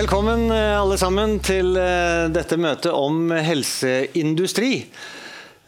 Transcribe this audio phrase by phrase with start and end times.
[0.00, 4.70] Velkommen eh, alle sammen til eh, dette møtet om helseindustri.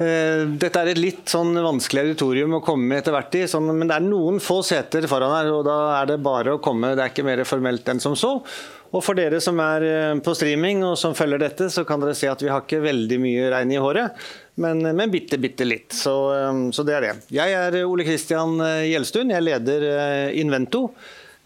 [0.01, 3.91] Eh, dette er et litt sånn vanskelig auditorium å komme etter hvert i, sånn, men
[3.91, 6.95] det er noen få seter foran her, og da er det bare å komme.
[6.97, 8.33] Det er ikke mer formelt enn som så.
[8.95, 9.85] Og for dere som er
[10.25, 13.21] på streaming og som følger dette, så kan dere se at vi har ikke veldig
[13.21, 14.23] mye regn i håret,
[14.65, 15.93] men, men bitte, bitte litt.
[15.93, 16.17] Så,
[16.73, 17.17] så det er det.
[17.37, 18.57] Jeg er Ole Kristian
[18.89, 19.91] Gjelstuen, jeg leder
[20.41, 20.87] Invento.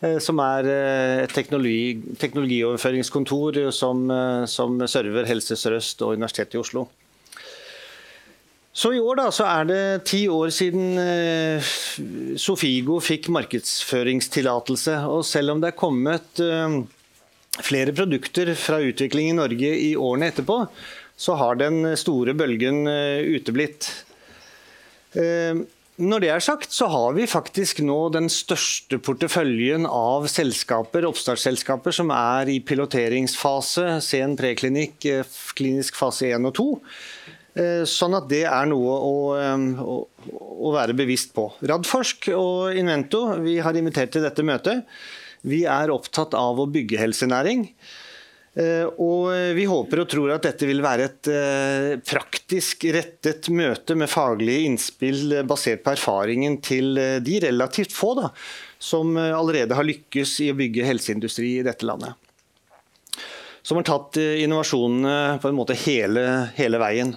[0.07, 6.59] Eh, som er eh, et teknologi, teknologioverføringskontor som, eh, som server Helse Sør-Øst og Universitetet
[6.59, 6.87] i Oslo.
[8.77, 10.99] Så I år da, så er det ti år siden
[12.37, 14.99] Sofigo fikk markedsføringstillatelse.
[15.09, 16.43] og Selv om det er kommet
[17.57, 20.59] flere produkter fra utvikling i Norge i årene etterpå,
[21.17, 23.89] så har den store bølgen uteblitt.
[25.97, 31.95] Når det er sagt, så har vi faktisk nå den største porteføljen av selskaper, oppstartsselskaper
[31.97, 36.67] som er i piloteringsfase, sen preklinikk, eh, klinisk fase 1 og 2.
[37.57, 39.15] Eh, sånn at det er noe å,
[39.81, 39.97] å,
[40.69, 41.49] å være bevisst på.
[41.65, 44.85] Radforsk og Invento vi har invitert til dette møtet.
[45.49, 47.71] Vi er opptatt av å bygge helsenæring.
[48.57, 53.93] Eh, og vi håper og tror at dette vil være et eh, praktisk rettet møte
[53.99, 58.31] med faglige innspill basert på erfaringen til eh, de relativt få da,
[58.81, 62.17] som allerede har lykkes i å bygge helseindustri i dette landet.
[63.67, 66.23] Som har tatt innovasjonene på en måte hele,
[66.57, 67.17] hele veien.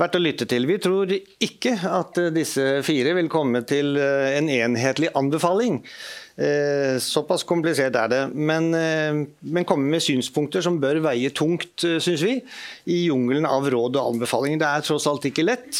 [0.00, 0.66] Verdt å lytte til.
[0.66, 5.78] Vi tror ikke at disse fire vil komme til en enhetlig anbefaling.
[6.40, 8.20] Eh, såpass komplisert er det.
[8.32, 12.40] Men, eh, men komme med synspunkter som bør veie tungt, eh, syns vi,
[12.86, 14.58] i jungelen av råd og anbefalinger.
[14.58, 15.74] Det er tross alt ikke lett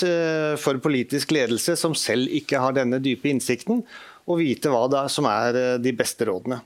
[0.60, 3.82] for politisk ledelse, som selv ikke har denne dype innsikten,
[4.28, 6.60] å vite hva som er de beste rådene.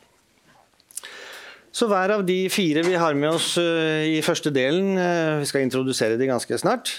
[1.72, 4.94] Så hver av de fire vi har med oss i første delen,
[5.41, 6.91] vi skal introdusere de ganske snart,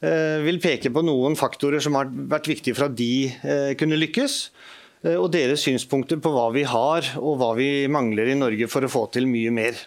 [0.00, 4.50] vil peke på noen faktorer som har vært viktige for at de kunne lykkes.
[5.04, 8.84] Eh, og deres synspunkter på hva vi har og hva vi mangler i Norge for
[8.84, 9.78] å få til mye mer.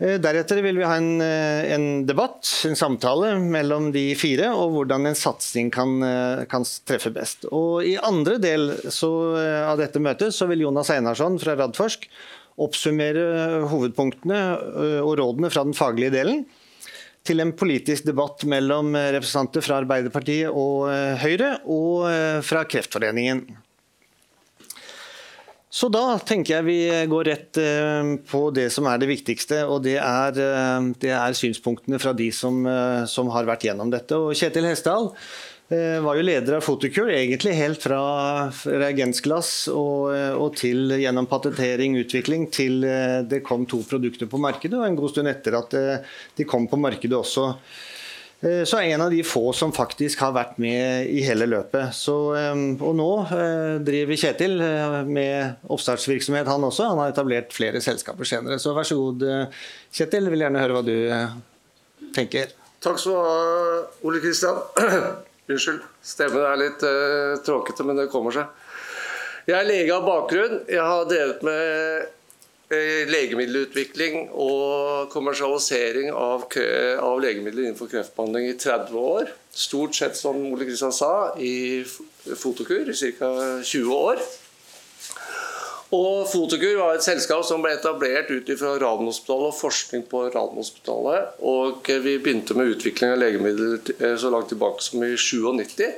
[0.00, 4.72] Eh, deretter vil vi ha en, eh, en debatt, en samtale mellom de fire, og
[4.76, 6.00] hvordan en satsing kan,
[6.48, 7.46] kan treffe best.
[7.52, 9.36] Og I andre del så,
[9.68, 12.08] av dette møtet så vil Jonas Einarsson fra Radforsk
[12.60, 16.44] oppsummere hovedpunktene og rådene fra den faglige delen
[17.24, 20.88] til en politisk debatt mellom representanter fra Arbeiderpartiet og
[21.20, 23.46] Høyre og fra Kreftforeningen.
[25.70, 26.78] Så da tenker jeg vi
[27.10, 31.36] går rett eh, på det som er det viktigste, og det er, eh, det er
[31.38, 34.18] synspunktene fra de som, eh, som, har vært gjennom dette.
[34.18, 35.12] Og Kjetil Hesdal
[35.70, 38.00] var jo leder av Fotokur, egentlig helt fra
[38.66, 42.82] reagensglass og, og, til gjennom patentering, utvikling, til
[43.30, 46.80] det kom to produkter på markedet, og en god stund etter at de kom på
[46.82, 47.52] markedet også.
[48.40, 51.48] Eh, så er jeg en av de få som faktisk har vært med i hele
[51.48, 51.92] løpet.
[51.96, 54.56] Så, eh, og nå eh, driver Kjetil
[55.08, 56.88] med oppstartsvirksomhet, han også.
[56.88, 58.60] Han har etablert flere selskaper senere.
[58.62, 59.26] Så vær så god,
[59.92, 60.30] Kjetil.
[60.32, 60.96] Vil gjerne høre hva du
[62.16, 62.54] tenker.
[62.80, 64.62] Takk skal du ha, Ole Kristian.
[65.50, 65.84] Unnskyld.
[66.06, 68.48] Stemmen er litt uh, tråkete, men det kommer seg.
[69.50, 70.60] Jeg er lege av bakgrunn.
[70.70, 72.19] Jeg har drevet med Eh,
[72.70, 76.44] legemiddelutvikling og kommersialisering av,
[77.02, 79.32] av, legemidler innenfor kreftbehandling i 30 år.
[79.50, 81.82] Stort sett, som Ole Kristian sa, i
[82.38, 83.32] Fotokur i ca.
[83.66, 84.22] 20 år.
[85.90, 91.40] Og Fotokur var et selskap som ble etablert ut fra Radiumhospitalet og forskning på Radiumhospitalet.
[91.42, 95.88] Og vi begynte med utvikling av legemidler eh, så langt tilbake som i 97.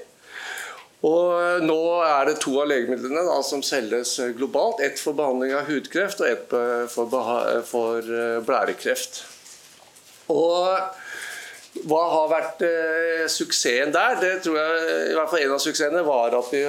[1.02, 4.82] Og eh, Nå er det to av legemidlene da, som selges eh, globalt.
[4.84, 7.10] Ett for behandling av hudkreft og ett eh, for,
[7.66, 8.12] for
[8.46, 9.24] blærekreft.
[10.32, 14.18] Og hva har vært eh, suksessen der?
[14.20, 16.62] Det tror jeg i hvert fall En av suksessene var at vi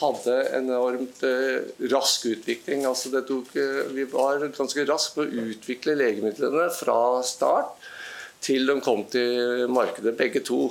[0.00, 2.86] hadde en enormt eh, rask utvikling.
[2.88, 3.52] Altså tok,
[3.92, 7.76] vi var ganske raske på å utvikle legemidlene fra start
[8.40, 10.70] til de kom til markedet, begge to.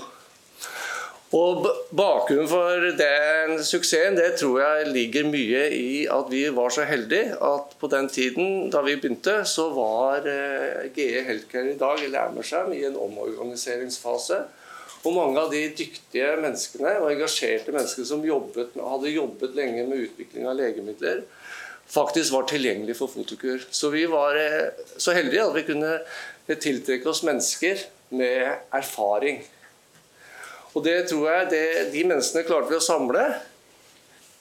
[1.29, 6.87] Og Bakgrunnen for den suksessen det tror jeg ligger mye i at vi var så
[6.89, 12.01] heldige at på den tiden da vi begynte, så var eh, GE Healthcare i dag
[12.01, 14.39] eller Lermersheim i en omorganiseringsfase.
[15.05, 20.07] Og mange av de dyktige menneskene og engasjerte menneskene som jobbet, hadde jobbet lenge med
[20.07, 21.21] utvikling av legemidler,
[21.89, 23.69] faktisk var tilgjengelig for Fotokur.
[23.69, 25.93] Så vi var eh, så heldige at vi kunne
[26.57, 27.85] tiltrekke oss mennesker
[28.17, 29.43] med erfaring.
[30.75, 31.63] Og det tror jeg det,
[31.93, 33.23] de menneskene klarte vi å samle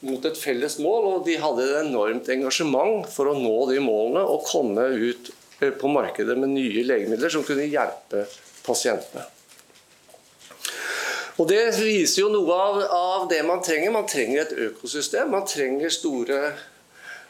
[0.07, 4.23] mot et felles mål, og de hadde et enormt engasjement for å nå de målene
[4.23, 8.27] og komme ut eh, på markedet med nye legemidler som kunne hjelpe
[8.67, 9.27] pasientene.
[11.39, 13.93] Og Det viser jo noe av, av, det man trenger.
[13.95, 15.31] Man trenger et økosystem.
[15.31, 16.41] Man trenger store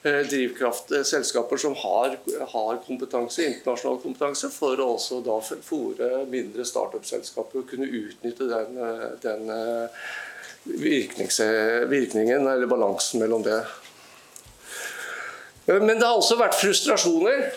[0.03, 2.17] drivkraftselskaper som har,
[2.53, 8.79] har, kompetanse, internasjonal kompetanse, for å også da fòre mindre startup-selskaper og kunne utnytte den,
[8.79, 9.53] eh, den
[11.89, 13.63] virkningen, eller balansen mellom det.
[15.69, 17.49] Men det har også vært frustrasjoner.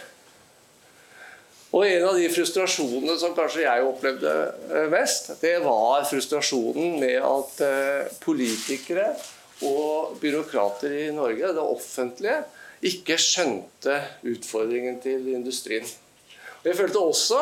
[1.72, 4.32] Og en av de frustrasjonene som kanskje jeg opplevde
[4.76, 9.14] eh, mest, det var frustrasjonen med at eh, politikere
[9.68, 12.38] og byråkrater i Norge, det offentlige,
[12.82, 15.86] ikke skjønte utfordringen til industrien.
[16.62, 17.42] Og jeg følte også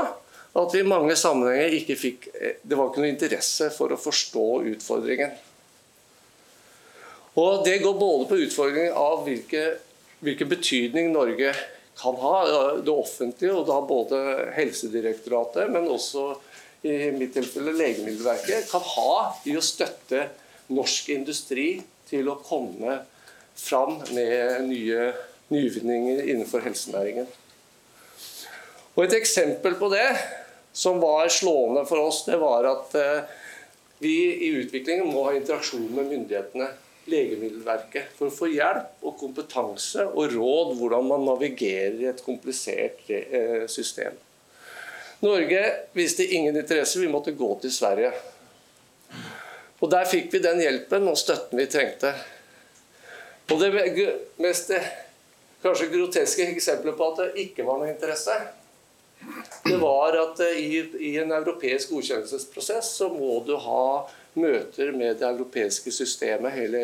[0.60, 4.00] at vi i mange sammenhenger ikke fikk eh, Det var ikke noe interesse for å
[4.02, 5.36] forstå utfordringen.
[7.40, 9.66] Og Det går både på utfordringen av hvilke,
[10.26, 11.54] hvilken betydning Norge
[12.00, 12.36] kan ha,
[12.80, 14.20] det offentlige, og da både
[14.56, 16.32] Helsedirektoratet, men også
[16.88, 19.16] i mitt tilfelle Legemiddelverket, kan ha
[19.48, 20.30] i å støtte
[20.72, 21.68] norsk industri
[22.10, 23.00] til å komme
[23.60, 25.12] fram med nye
[25.54, 27.28] nyvinninger innenfor helsenæringen.
[28.96, 30.08] Og Et eksempel på det
[30.76, 33.30] som var slående for oss, det var at eh,
[34.00, 34.16] vi
[34.48, 36.70] i utviklingen må ha interaksjon med myndighetene.
[37.10, 43.08] Legemiddelverket for å få hjelp og kompetanse og råd hvordan man navigerer i et komplisert
[43.10, 44.14] eh, system.
[45.24, 45.64] Norge
[45.98, 48.14] viste ingen interesse, vi måtte gå til Sverige.
[49.80, 52.14] Og Der fikk vi den hjelpen og støtten vi trengte.
[53.50, 53.72] Og Det
[54.38, 54.72] mest
[55.64, 58.36] kanskje groteske eksempelet på at det ikke var noe interesse,
[59.66, 60.78] det var at eh, i,
[61.12, 64.08] i en europeisk godkjennelsesprosess så må du ha
[64.40, 66.84] møter med det europeiske systemet, hele,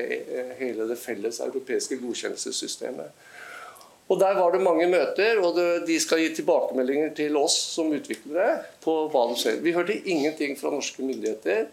[0.59, 3.23] hele det felles europeiske godkjennelsessystemet.
[4.11, 5.55] Og Der var det mange møter, og
[5.87, 8.59] de skal gi tilbakemeldinger til oss som utviklere.
[8.83, 9.55] på hva de ser.
[9.65, 11.65] Vi hørte ingenting fra norske myndigheter.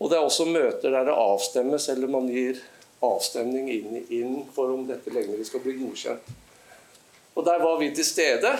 [0.00, 2.60] Og det er også møter der det avstemmes, eller man gir
[3.04, 6.30] avstemning inn, inn for om dette lenger skal bli godkjent.
[7.36, 8.50] Og Der var vi til stede,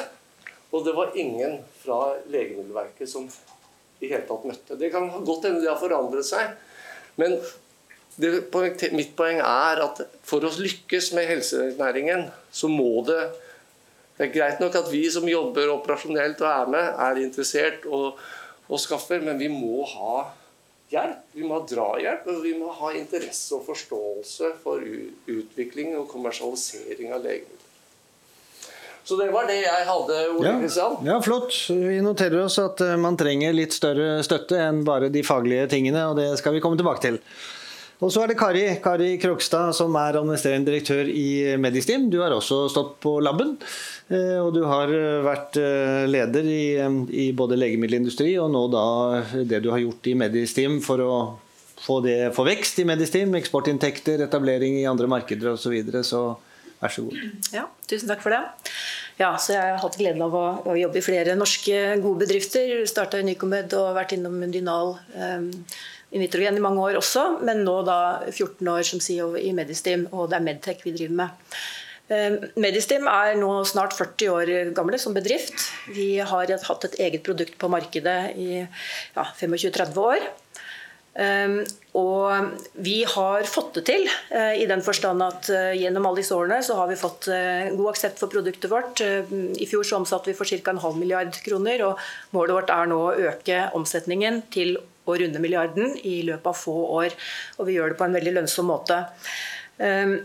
[0.71, 3.27] og det var ingen fra Legemiddelverket som
[4.01, 4.77] i hele tatt møtte.
[4.79, 6.55] Det kan godt hende det har forandret seg.
[7.21, 7.37] Men
[8.21, 13.23] det, mitt poeng er at for å lykkes med helsenæringen, så må det
[14.21, 18.19] Det er greit nok at vi som jobber operasjonelt og er med, er interessert og,
[18.69, 20.27] og skaffer, men vi må ha
[20.93, 21.25] hjelp.
[21.33, 27.15] Vi må ha drahjelp, og vi må ha interesse og forståelse for utvikling og kommersialisering
[27.15, 27.57] av legemidler.
[29.11, 30.51] Så det var det jeg hadde, Ole.
[30.69, 31.55] Ja, ja, flott.
[31.73, 36.05] Vi noterer oss at eh, man trenger litt større støtte enn bare de faglige tingene,
[36.11, 37.19] og det skal vi komme tilbake til.
[38.01, 42.09] Og så er det Kari, Kari Krokstad, som er administrerende direktør i Medistim.
[42.13, 43.55] Du har også stått på laben.
[44.09, 45.61] Eh, og du har eh, vært
[46.09, 46.65] leder i,
[47.27, 48.87] i både legemiddelindustri og nå da
[49.45, 51.15] det du har gjort i Medistim for å
[51.81, 55.63] få, det, få vekst i Medistim, eksportinntekter, etablering i andre markeder osv.
[55.65, 56.05] Så, videre.
[56.05, 56.23] så
[56.81, 57.21] vær så god.
[57.55, 58.43] Ja, tusen takk for det.
[59.21, 62.73] Ja, så jeg har hatt gleden av å, å jobbe i flere norske gode bedrifter.
[62.89, 65.51] Starta i Nycomed og vært innom Dynal um,
[66.19, 67.99] Nitrogen i mange år også, men nå da
[68.33, 71.55] 14 år som CEO i Medistim, og det er Medtech vi driver med.
[72.11, 75.69] Um, Medistim er nå snart 40 år gamle som bedrift.
[75.95, 80.27] Vi har hatt et eget produkt på markedet i ja, 25-30 år.
[81.11, 81.57] Um,
[81.99, 86.37] og vi har fått det til, uh, i den forstand at uh, gjennom alle disse
[86.37, 89.03] årene så har vi fått uh, god aksept for produktet vårt.
[89.03, 90.71] I fjor så omsatte vi for ca.
[90.71, 94.77] en halv milliard kroner, og målet vårt er nå å øke omsetningen til
[95.11, 97.17] å runde milliarden i løpet av få år.
[97.59, 99.03] Og vi gjør det på en veldig lønnsom måte.
[99.81, 100.21] Um,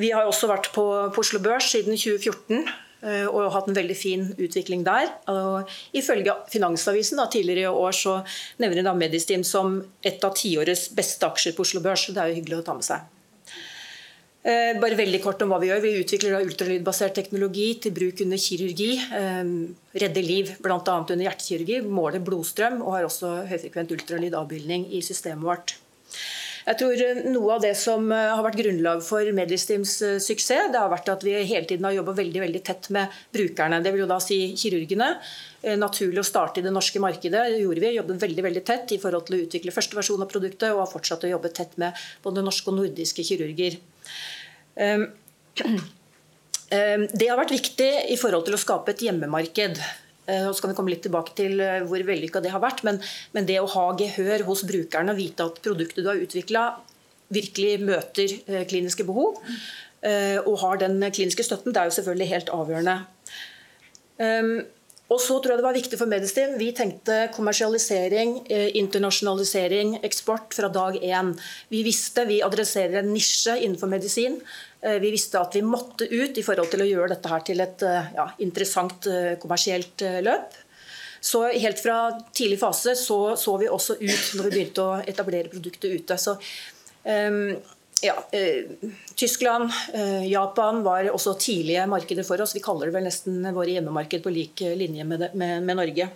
[0.00, 0.86] vi har også vært på
[1.20, 2.64] Oslo Børs siden 2014.
[3.00, 5.08] Eh, og hatt en veldig fin utvikling der.
[5.32, 8.18] Og ifølge Finansavisen da, tidligere i år så
[8.60, 12.10] nevner da Medistim som et av tiårets beste aksjer på Oslo Børs.
[12.10, 13.08] Det er jo hyggelig å ta med seg.
[14.40, 15.82] Eh, bare veldig kort om hva Vi gjør.
[15.84, 18.92] Vi utvikler da ultralydbasert teknologi til bruk under kirurgi.
[18.96, 19.54] Eh,
[20.04, 20.80] redder liv, bl.a.
[20.80, 21.80] under hjertekirurgi.
[21.88, 25.76] Måler blodstrøm og har også høyfrekvent ultralydavbildning i systemet vårt.
[26.70, 30.70] Jeg tror eh, Noe av det som eh, har vært grunnlag for Medlistims eh, suksess,
[30.70, 33.80] det har vært at vi hele tiden har jobba veldig, veldig tett med brukerne.
[33.82, 35.12] Det vil jo da si kirurgene.
[35.76, 37.42] Naturlig å starte i det norske markedet.
[37.52, 37.90] Det gjorde vi.
[37.98, 40.88] Jobbet veldig veldig tett i forhold til å utvikle første versjon av produktet, og har
[40.88, 43.76] fortsatt å jobbe tett med både norske og nordiske kirurger.
[44.80, 45.04] Ehm,
[46.78, 49.82] ehm, det har vært viktig i forhold til å skape et hjemmemarked.
[50.30, 52.84] Eh, og så kan vi komme litt tilbake til eh, hvor vellykka det har vært.
[52.86, 53.00] Men,
[53.36, 56.66] men, det å ha gehør hos brukerne og vite at produktet du har utvikla
[57.30, 58.32] virkelig møter
[58.66, 59.36] kliniske behov
[60.02, 61.70] og har den kliniske støtten.
[61.70, 62.94] Det er jo selvfølgelig helt avgjørende.
[65.10, 66.52] Og så tror jeg det var viktig for Medistim.
[66.60, 71.32] Vi tenkte kommersialisering, eh, internasjonalisering, eksport fra dag én.
[71.68, 74.40] Vi visste vi adresserer en nisje innenfor medisin.
[74.80, 77.60] Eh, vi visste at vi måtte ut i forhold til å gjøre dette her til
[77.60, 79.08] et eh, ja, interessant
[79.42, 80.56] kommersielt løp.
[81.20, 81.98] Så Helt fra
[82.32, 86.16] tidlig fase så, så vi også ut når vi begynte å etablere produktet ute.
[86.16, 86.32] Så
[87.04, 87.52] um,
[88.00, 88.88] ja, uh,
[89.20, 92.56] Tyskland, uh, Japan var også tidlige markeder for oss.
[92.56, 96.08] Vi kaller det vel nesten våre hjemmemarked på lik linje med, det, med, med Norge.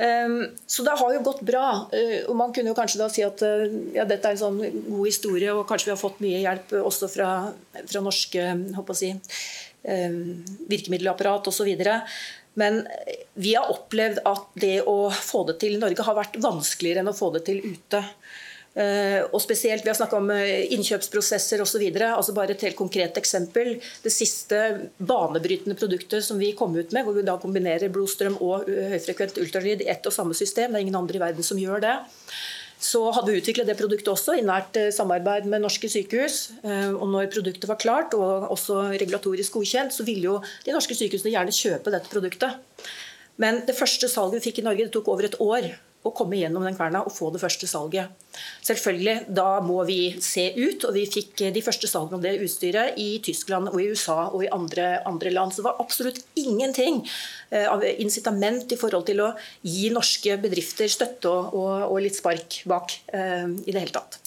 [0.00, 1.66] Um, så det har jo gått bra.
[1.92, 4.60] Uh, og Man kunne jo kanskje da si at uh, ja, dette er en sånn
[4.86, 7.30] god historie, og kanskje vi har fått mye hjelp også fra,
[7.82, 8.46] fra norske
[8.96, 9.10] si,
[9.84, 10.20] um,
[10.70, 11.68] virkemiddelapparat osv.
[12.60, 12.80] Men
[13.38, 17.12] vi har opplevd at det å få det til i Norge har vært vanskeligere enn
[17.12, 18.00] å få det til ute.
[18.78, 21.82] Eh, og spesielt, Vi har snakka om eh, innkjøpsprosesser osv.
[22.06, 23.80] Altså bare et helt konkret eksempel.
[24.02, 28.70] Det siste banebrytende produktet som vi kom ut med, hvor vi da kombinerer blodstrøm og
[28.70, 30.70] eh, høyfrekvent ultralyd i ett og samme system.
[30.70, 31.96] Det er ingen andre i verden som gjør det.
[32.80, 36.46] Så hadde vi utviklet det produktet også i nært samarbeid med norske sykehus.
[36.64, 41.34] Og når produktet var klart og også regulatorisk godkjent, så ville jo de norske sykehusene
[41.34, 42.88] gjerne kjøpe dette produktet.
[43.36, 45.68] Men det første salget vi fikk i Norge, det tok over et år
[46.00, 48.08] å komme gjennom den kverna og få det første salget.
[48.64, 52.96] Selvfølgelig, Da må vi se ut, og vi fikk de første salgene av det utstyret
[52.96, 55.52] i Tyskland og i USA og i andre, andre land.
[55.52, 57.02] Så det var absolutt ingenting
[57.50, 62.62] eh, av incitament i forhold til å gi norske bedrifter støtte og, og, litt spark
[62.70, 64.20] bak eh, i det hele tatt.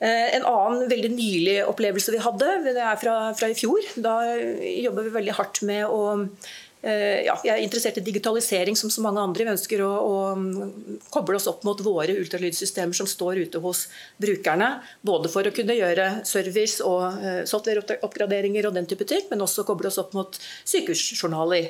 [0.00, 3.84] Eh, en annen veldig nylig opplevelse vi hadde, det er fra, fra i fjor.
[4.00, 8.88] Da jobber vi veldig hardt med å Eh, ja, jeg er interessert i digitalisering som
[8.92, 9.44] så mange andre.
[9.44, 13.82] Vi ønsker å, å mm, koble oss opp mot våre ultralydsystemer som står ute hos
[14.22, 14.70] brukerne.
[15.04, 19.66] Både for å kunne gjøre service og uh, softwareoppgraderinger og den type ting, men også
[19.68, 21.68] koble oss opp mot sykehusjournaler.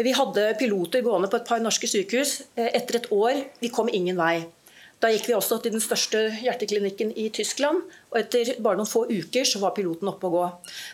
[0.00, 2.40] Vi hadde piloter gående på et par norske sykehus.
[2.56, 4.46] Eh, etter et år vi kom ingen vei.
[5.00, 7.86] Da gikk vi også til den største hjerteklinikken i Tyskland.
[8.12, 10.42] og Etter bare noen få uker så var piloten oppe å gå.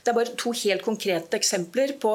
[0.05, 2.15] Det er bare to helt konkrete eksempler på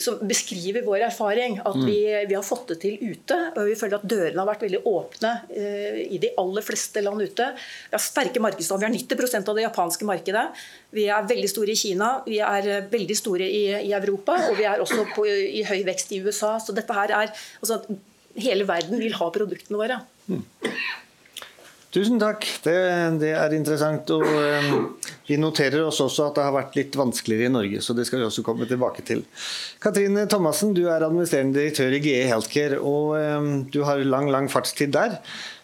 [0.00, 1.58] som beskriver vår erfaring.
[1.60, 1.86] At mm.
[1.86, 3.38] vi, vi, har fått det til ute.
[3.56, 7.22] og Vi føler at dørene har vært veldig åpne uh, i de aller fleste land
[7.22, 7.48] ute.
[7.90, 8.80] Vi har sterke markedstall.
[8.82, 10.46] Vi har 90% av det japanske markedet.
[10.92, 14.58] Vi er veldig store i Kina, vi er eh, veldig store i, i Europa, og
[14.58, 16.58] vi er også på, i høy vekst i USA.
[16.60, 17.82] Så dette her er altså,
[18.32, 19.98] Hele verden vil ha produktene våre.
[20.24, 20.38] Mm.
[21.92, 22.76] Tusen takk, det,
[23.20, 24.08] det er interessant.
[24.14, 24.86] og um,
[25.28, 28.22] Vi noterer oss også at det har vært litt vanskeligere i Norge, så det skal
[28.22, 29.22] vi også komme tilbake til.
[29.82, 34.50] Katrine Thomassen, du er administrerende direktør i GE Healthcare, og um, du har lang, lang
[34.52, 35.20] fartstid der.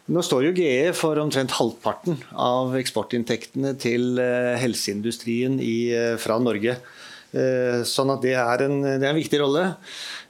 [0.08, 6.38] Nå står jo GE for omtrent halvparten av eksportinntektene til uh, helseindustrien i, uh, fra
[6.40, 6.78] Norge.
[7.28, 9.66] Uh, sånn at det er en, det er en viktig rolle.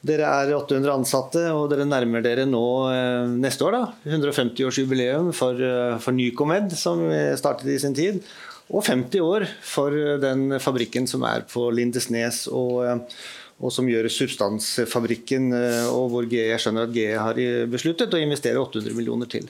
[0.09, 5.59] Dere er 800 ansatte, og dere nærmer dere nå eh, neste år da, 150-årsjubileum for,
[5.59, 7.03] eh, for Nycomed, som
[7.41, 8.21] startet i sin tid.
[8.69, 13.23] Og 50 år for den fabrikken som er på Lindesnes, og, eh,
[13.59, 15.49] og som gjør Substansfabrikken,
[15.91, 19.49] og hvor GE, jeg skjønner at GE har besluttet å investere 800 millioner til.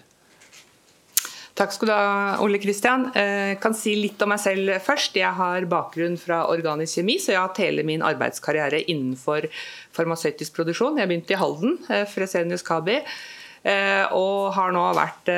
[1.58, 2.10] Takk skal du ha,
[2.44, 3.08] Ole Kristian.
[3.16, 5.16] Jeg eh, kan si litt om meg selv først.
[5.18, 9.48] Jeg har bakgrunn fra organisk kjemi, så jeg har hatt hele min arbeidskarriere innenfor
[9.96, 11.00] farmasøytisk produksjon.
[11.02, 13.00] Jeg begynte i Halden, eh, Fresenius Kabi.
[13.62, 15.32] Eh, og har nå vært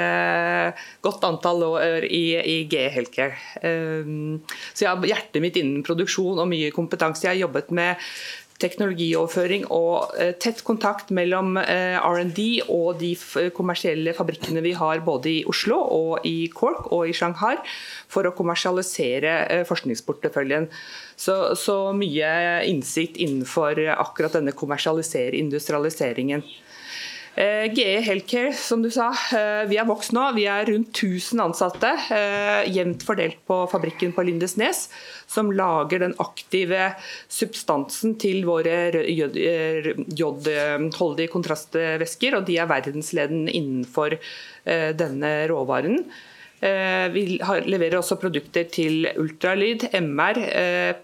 [1.04, 3.38] godt antall år i, i G Healthcare.
[3.60, 7.26] Så jeg har hjertet mitt innen produksjon og mye kompetanse.
[7.26, 8.10] Jeg har jobbet med
[8.60, 13.14] teknologioverføring og eh, tett kontakt mellom eh, R&D og de
[13.56, 17.56] kommersielle fabrikkene vi har både i Oslo og i Cork og i Shanghai,
[18.10, 20.68] for å kommersialisere eh, forskningsporteføljen.
[21.20, 22.32] Så, så mye
[22.68, 26.44] innsikt innenfor akkurat denne kommersialisere industrialiseringen.
[27.40, 30.26] Eh, GE Healthcare, som du sa, eh, vi er vokst nå.
[30.37, 34.88] Vi er rundt 1000 ansatte, eh, jevnt fordelt på fabrikken på Lindesnes,
[35.26, 36.94] som lager den aktive
[37.30, 38.92] substansen til våre
[40.20, 42.37] jodholdige kontrastvæsker.
[42.37, 44.18] Og de er verdensledende innenfor
[44.66, 46.04] denne råvaren.
[46.61, 50.35] Vi leverer også produkter til ultralyd, MR,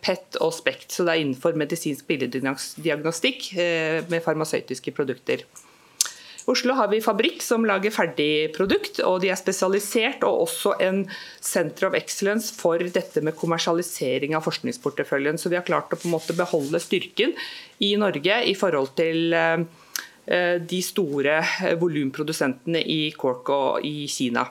[0.02, 0.90] PET og SPECT.
[0.90, 3.54] Så det er innenfor medisinsk billeddiagnostikk
[4.10, 5.46] med farmasøytiske produkter.
[6.46, 10.22] Oslo har vi fabrikk som lager ferdigprodukt, og de er spesialisert.
[10.26, 11.02] Og også en
[11.42, 15.40] Center of Excellence for dette med kommersialisering av forskningsporteføljen.
[15.42, 17.34] Så vi har klart å på en måte beholde styrken
[17.82, 19.66] i Norge i forhold til eh,
[20.62, 21.40] de store
[21.82, 24.46] volumprodusentene i Cork og i Kina.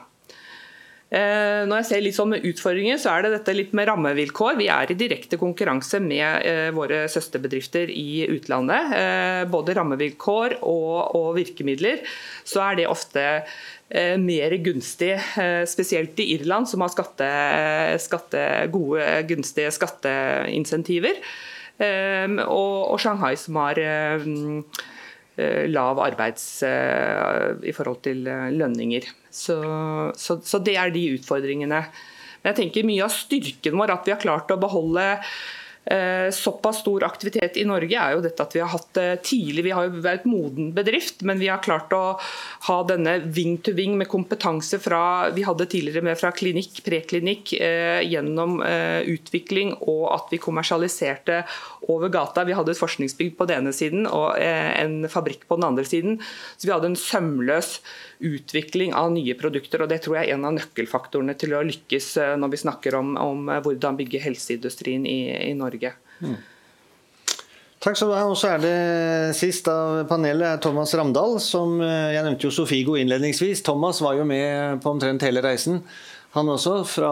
[1.06, 4.56] Eh, når jeg ser litt sånn med utfordringer, så er det dette litt med rammevilkår.
[4.58, 8.96] Vi er i direkte konkurranse med eh, våre søsterbedrifter i utlandet.
[8.98, 12.02] Eh, både rammevilkår og, og virkemidler.
[12.46, 13.26] Så er det ofte
[14.18, 15.12] mer gunstig,
[15.70, 17.28] spesielt i Irland, som har skatte,
[18.02, 18.40] skatte,
[18.74, 21.20] gode, gunstige skatteinsentiver.
[21.78, 23.78] Og, og Shanghai, som har
[25.68, 29.04] lav arbeids i forhold til lønninger.
[29.28, 29.56] Så,
[30.16, 31.82] så, så, det er de utfordringene.
[32.40, 35.65] Men jeg tenker mye av styrken vår at vi har klart å beholde Eh,
[36.34, 39.64] såpass stor aktivitet i Norge er jo dette at vi har hatt det eh, tidlig.
[39.66, 42.16] Vi har jo vært moden bedrift, men vi har klart å
[42.68, 47.54] ha denne wing to wing med kompetanse fra vi hadde tidligere med fra klinikk, preklinikk,
[47.60, 51.42] eh, gjennom eh, utvikling og at vi kommersialiserte
[51.92, 52.44] over gata.
[52.46, 55.86] Vi hadde et forskningsbygg på den ene siden og eh, en fabrikk på den andre
[55.86, 56.20] siden.
[56.56, 57.78] Så vi hadde en sømløs
[58.26, 59.84] utvikling av nye produkter.
[59.84, 62.98] og Det tror jeg er en av nøkkelfaktorene til å lykkes eh, når vi snakker
[62.98, 65.75] om, om hvordan bygge helseindustrien i, i Norge.
[65.76, 65.92] Norge.
[66.24, 66.36] Mm.
[67.86, 68.24] Takk skal du ha.
[68.26, 71.38] Og så er det sist av panelet Thomas Ramdal.
[71.44, 73.62] som eh, Jeg nevnte jo Sofigo innledningsvis.
[73.62, 75.84] Thomas var jo med på omtrent hele reisen
[76.36, 76.74] han også.
[76.88, 77.10] Fra,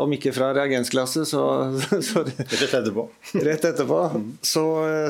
[0.00, 1.42] om ikke fra reagensklasse, så,
[2.08, 3.06] så Rett etterpå.
[3.34, 3.98] Rett etterpå.
[4.44, 4.64] Så,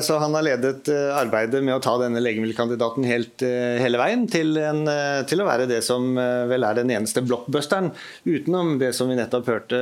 [0.05, 4.25] så, han har ledet eh, arbeidet med å ta denne legemiddelkandidaten helt, eh, hele veien
[4.31, 7.91] til, en, eh, til, å være det som vel er den eneste blockbusteren,
[8.25, 9.79] utenom det som vi nettopp hørte,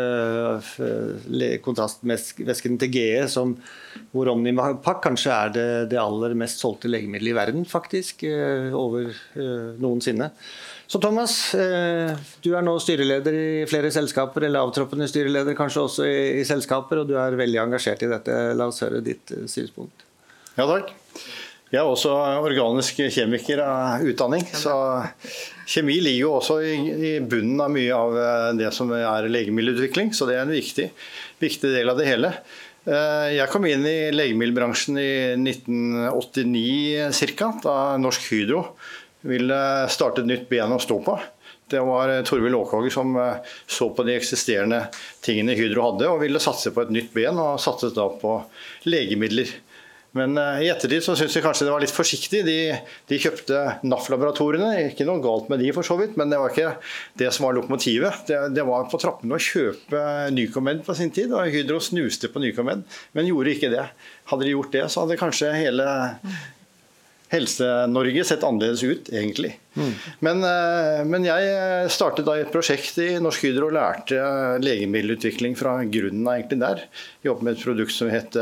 [1.64, 3.56] kontrastvæsken til GE, som,
[4.14, 8.26] hvor Omnipac kanskje er det, det aller mest solgte legemiddelet i verden, faktisk,
[8.78, 9.12] over
[9.82, 10.32] noensinne.
[10.94, 12.12] Så Thomas, eh,
[12.46, 17.02] du er nå styreleder i flere selskaper, eller avtroppende styreleder kanskje også i, i selskaper,
[17.02, 18.36] og du er veldig engasjert i dette.
[18.54, 20.06] La oss høre ditt uh, synspunkt.
[20.54, 20.94] Ja, takk.
[21.74, 22.14] Jeg er også
[22.46, 24.46] organisk kjemiker av utdanning.
[24.54, 24.76] Så
[25.66, 30.14] kjemi ligger jo også i, i bunnen av mye av eh, det som er legemiddelutvikling.
[30.14, 30.92] Så det er en viktig,
[31.42, 32.36] viktig del av det hele.
[32.84, 37.48] Jeg kom inn i legemiddelbransjen i 1989 ca.
[37.64, 38.66] Da Norsk Hydro
[39.28, 39.60] ville
[39.92, 41.18] starte et nytt ben å stå på.
[41.72, 44.86] Det var Torvild Aakhager som eh, så på de eksisterende
[45.24, 48.38] tingene Hydro hadde, og ville satse på et nytt ben, og satset da på
[48.90, 49.50] legemidler.
[50.14, 52.44] Men eh, i ettertid så syns vi kanskje det var litt forsiktig.
[52.46, 52.58] De,
[53.10, 54.92] de kjøpte NAF-laboratoriene.
[54.92, 56.76] Ikke noe galt med de, for så vidt, men det var ikke
[57.20, 58.26] det som var lokomotivet.
[58.30, 60.04] Det, det var på trappene å kjøpe
[60.36, 62.86] Nycomed på sin tid, og Hydro snuste på Nycomed,
[63.18, 63.88] men gjorde ikke det.
[64.30, 65.88] Hadde de gjort det, så hadde kanskje hele
[67.34, 69.56] Helse-Norge sett annerledes ut, egentlig.
[69.74, 69.90] Mm.
[70.26, 74.20] Men, eh, men, jeg startet da et prosjekt i Norsk Hydro og lærte
[74.62, 76.86] legemiddelutvikling fra grunnen av egentlig der.
[77.26, 78.38] Jobbet med et produkt som het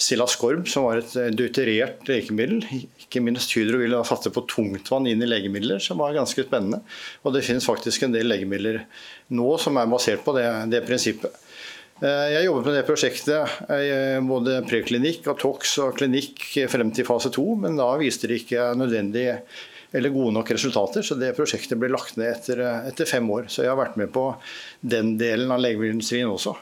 [0.00, 2.62] Silascorb, som var et deuterert legemiddel.
[3.02, 6.84] Ikke minst Hydro ville satse på tungtvann inn i legemidler, som var ganske spennende.
[7.24, 8.84] Og det finnes faktisk en del legemidler
[9.34, 11.34] nå som er basert på det, det prinsippet.
[12.00, 17.28] Eh, jeg jobber med det prosjektet, eh, både preklinikk Atox og klinikk frem til fase
[17.34, 19.26] to, men da viste det ikke nødvendig
[19.92, 23.50] eller gode nok resultater, så det prosjektet ble lagt ned etter, etter fem år.
[23.50, 24.30] Så jeg har vært med på
[24.80, 26.54] den delen av legemiddelindustrien også.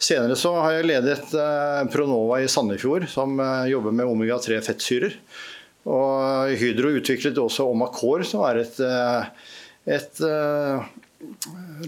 [0.00, 3.38] Senere så har jeg ledet eh, Pronova i Sandefjord, som
[3.70, 5.14] jobber med omega-3 fettsyrer.
[5.86, 8.80] Og Hydro utviklet også Omacor, som er et,
[9.84, 10.22] et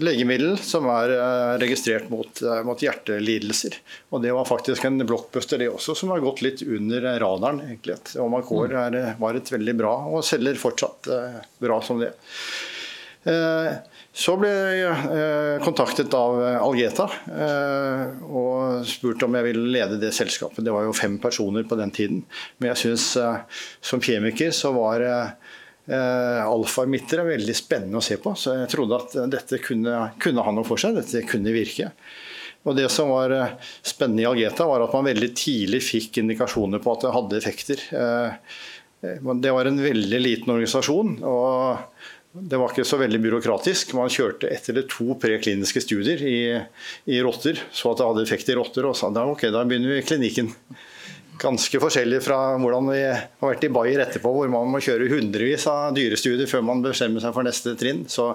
[0.01, 3.77] legemiddel som er eh, registrert mot, eh, mot, hjertelidelser.
[4.11, 7.61] Og Det var faktisk en blockbuster det også, som har gått litt under radaren.
[7.65, 7.99] egentlig.
[8.21, 12.13] Omacor er, var et veldig bra, og selger fortsatt eh, bra som det.
[14.17, 17.09] Så ble jeg kontaktet av Algeta
[18.23, 20.63] og spurt om jeg ville lede det selskapet.
[20.63, 22.21] Det var jo fem personer på den tiden.
[22.55, 23.09] Men jeg syns
[23.83, 25.27] som kjemiker så var Eh,
[25.87, 30.51] alfa-emitter er veldig spennende å se på, så jeg trodde at dette kunne, kunne, ha
[30.51, 30.97] noe for seg.
[30.97, 31.93] Dette kunne virke.
[32.67, 33.53] Og Det som var eh,
[33.85, 37.83] spennende i Algeta, var at man veldig tidlig fikk indikasjoner på at det hadde effekter.
[37.95, 38.59] Eh,
[39.39, 41.19] det var en veldig liten organisasjon.
[41.23, 41.77] og
[42.37, 43.95] det var ikke så veldig byråkratisk.
[43.97, 46.39] Man kjørte ett eller to prekliniske studier i,
[47.09, 49.95] i rotter, så at det hadde effekt i rotter, og sa da, ok, da begynner
[49.95, 50.51] vi klinikken
[51.41, 55.67] ganske forskjellig fra hvordan vi har vært i Bayer etterpå, hvor man må kjøre hundrevis
[55.71, 58.05] av dyrestudier før man bestemmer seg for neste trinn.
[58.11, 58.31] Så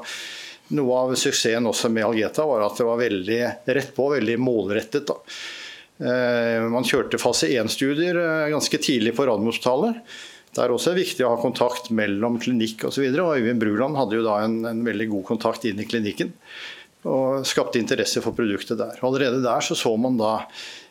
[0.77, 3.41] noe av suksessen også med Algeta var at det var veldig
[3.79, 5.09] rett på, veldig målrettet.
[5.09, 5.19] Da.
[6.03, 9.99] Eh, man kjørte fase 1-studier eh, ganske tidlig på Radiumhospitalet.
[10.53, 13.07] Det er også viktig å ha kontakt mellom klinikk osv.
[13.09, 16.35] Øyvind Bruland hadde jo da en, en, veldig god kontakt inn i klinikken
[17.09, 19.01] og skapte interesse for produktet der.
[19.03, 20.37] Allerede der så, så man da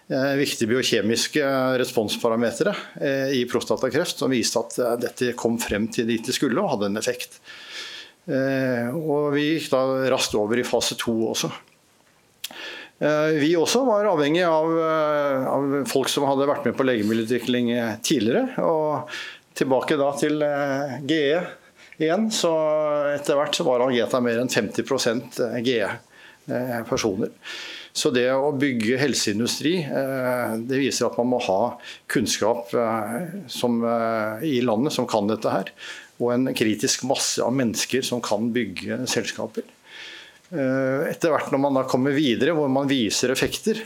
[0.10, 1.44] viktige biokjemiske
[1.80, 6.60] responsparametere eh, i prostatakreft som viste at eh, dette kom frem til dit det skulle
[6.62, 7.42] og hadde en effekt.
[8.32, 9.80] Og vi gikk da
[10.14, 11.48] raskt over i fase to også.
[13.02, 14.68] Vi også var avhengig av,
[15.50, 17.72] av, folk som hadde vært med på legemiddelutvikling
[18.06, 18.62] tidligere.
[18.62, 19.10] Og
[19.58, 20.38] tilbake da til
[21.10, 21.42] GE
[21.98, 22.54] igjen, så
[23.16, 27.34] etter hvert så var Algeta mer enn 50% GE-personer.
[27.92, 31.76] Så det å bygge helseindustri, eh, det viser at man må ha
[32.12, 35.74] kunnskap eh, som, eh, i landet som kan dette her.
[36.22, 39.68] Og en kritisk masse av mennesker som kan bygge selskaper.
[40.52, 43.78] Etter hvert når man da kommer videre, hvor man viser effekter,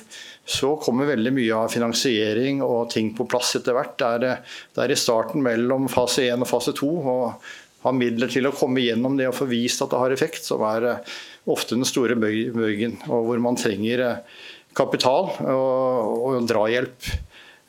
[0.50, 3.94] så kommer veldig mye av finansiering og ting på plass etter hvert.
[4.02, 4.42] Det er,
[4.74, 7.16] det er i starten mellom fase 1 og fase 2 å
[7.86, 10.64] ha midler til å komme gjennom det og få vist at det har effekt, som
[10.66, 10.90] er
[11.46, 14.40] ofte den store bøygen, og hvor man trenger eh,
[14.76, 17.12] kapital og, og drahjelp.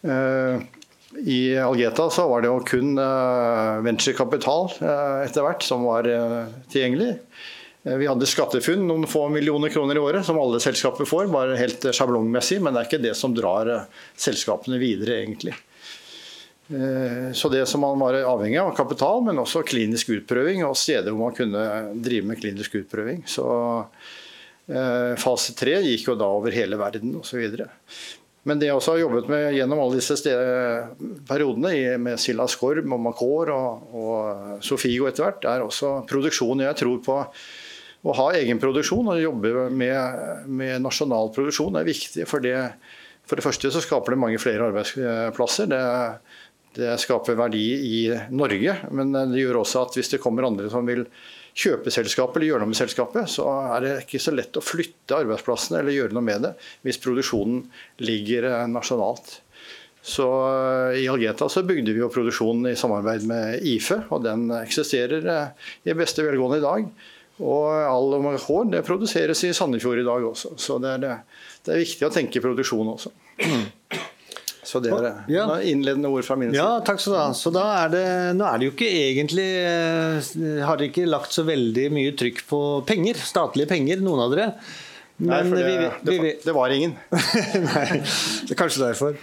[0.07, 0.65] Eh,
[1.27, 4.73] I Algeta så var det jo kun eh, venturekapital
[5.27, 6.09] etter hvert som var
[6.73, 7.13] tilgjengelig.
[7.87, 11.29] Vi hadde skattefunn, noen få millioner kroner i året, som alle selskaper får.
[11.31, 13.71] Bare helt sjablongmessig, men det er ikke det som drar
[14.19, 15.55] selskapene videre, egentlig.
[16.69, 21.13] Eh, så det som man var avhengig av, kapital, men også klinisk utprøving og steder
[21.15, 21.65] hvor man kunne
[22.03, 23.23] drive med klinisk utprøving.
[23.31, 23.47] Så
[24.67, 27.63] eh, fase tre gikk jo da over hele verden osv.
[28.47, 30.35] Men det jeg også har jobbet med gjennom alle disse
[31.27, 36.63] periodene, med Silla Skorb og Macor og, og Sofigo etter hvert, er også produksjon.
[36.63, 37.17] Jeg tror på
[38.07, 42.27] å ha egen produksjon og jobbe med, med nasjonal produksjon er viktig.
[42.31, 42.55] For det,
[43.27, 45.71] for det første så skaper det mange flere arbeidsplasser.
[45.75, 45.83] Det
[46.77, 47.99] det skaper verdi i
[48.37, 51.07] Norge, men det gjør også at hvis det kommer andre som vil
[51.57, 55.17] kjøpe selskapet eller gjøre noe med selskapet, så er det ikke så lett å flytte
[55.23, 56.53] arbeidsplassene eller gjøre noe med det
[56.85, 57.65] hvis produksjonen
[58.05, 59.39] ligger eh, nasjonalt.
[60.07, 64.51] Så eh, I Algeta så bygde vi jo produksjonen i samarbeid med IFE, og den
[64.61, 66.91] eksisterer eh, i beste velgående i dag.
[67.37, 68.15] Og all
[68.47, 71.25] hår det produseres i Sandefjord i dag også, så det er,
[71.65, 73.13] det er viktig å tenke produksjon også.
[74.67, 75.45] Så det er ja.
[75.63, 76.59] innledende ord fra min side.
[76.59, 77.27] Ja, takk skal du ha.
[77.39, 78.07] Så da er det,
[78.39, 80.33] nå er det jo ikke egentlig eh,
[80.67, 84.49] Har dere ikke lagt så veldig mye trykk på penger, statlige penger, noen av dere.
[85.17, 85.63] Nei, det,
[86.05, 86.91] vi, vi, det, var ingen.
[87.11, 87.85] Nei,
[88.45, 89.15] det er kanskje derfor.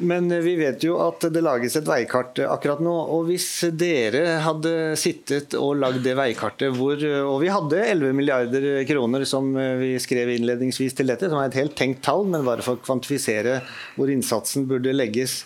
[0.00, 2.94] Men vi vet jo at det lages et veikart akkurat nå.
[3.12, 8.66] Og hvis dere hadde sittet og lagd det veikartet hvor Og vi hadde 11 milliarder
[8.88, 9.52] kroner som
[9.82, 12.84] vi skrev innledningsvis til dette, som er et helt tenkt tall, men bare for å
[12.84, 13.60] kvantifisere
[13.98, 15.42] hvor innsatsen burde legges.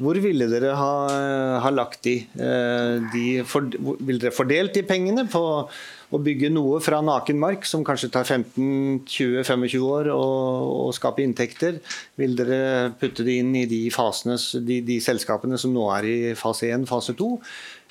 [0.00, 0.92] Hvor ville dere ha,
[1.60, 2.20] ha lagt de?
[2.22, 3.66] Eh, de for,
[3.98, 5.42] ville dere fordelt de pengene på
[6.10, 10.22] å bygge noe fra naken mark, som kanskje tar 15-20-25 år å,
[10.86, 11.78] å, skape inntekter,
[12.18, 16.16] vil dere putte det inn i de, fasene, de, de selskapene som nå er i
[16.38, 17.30] fase 1, fase 2?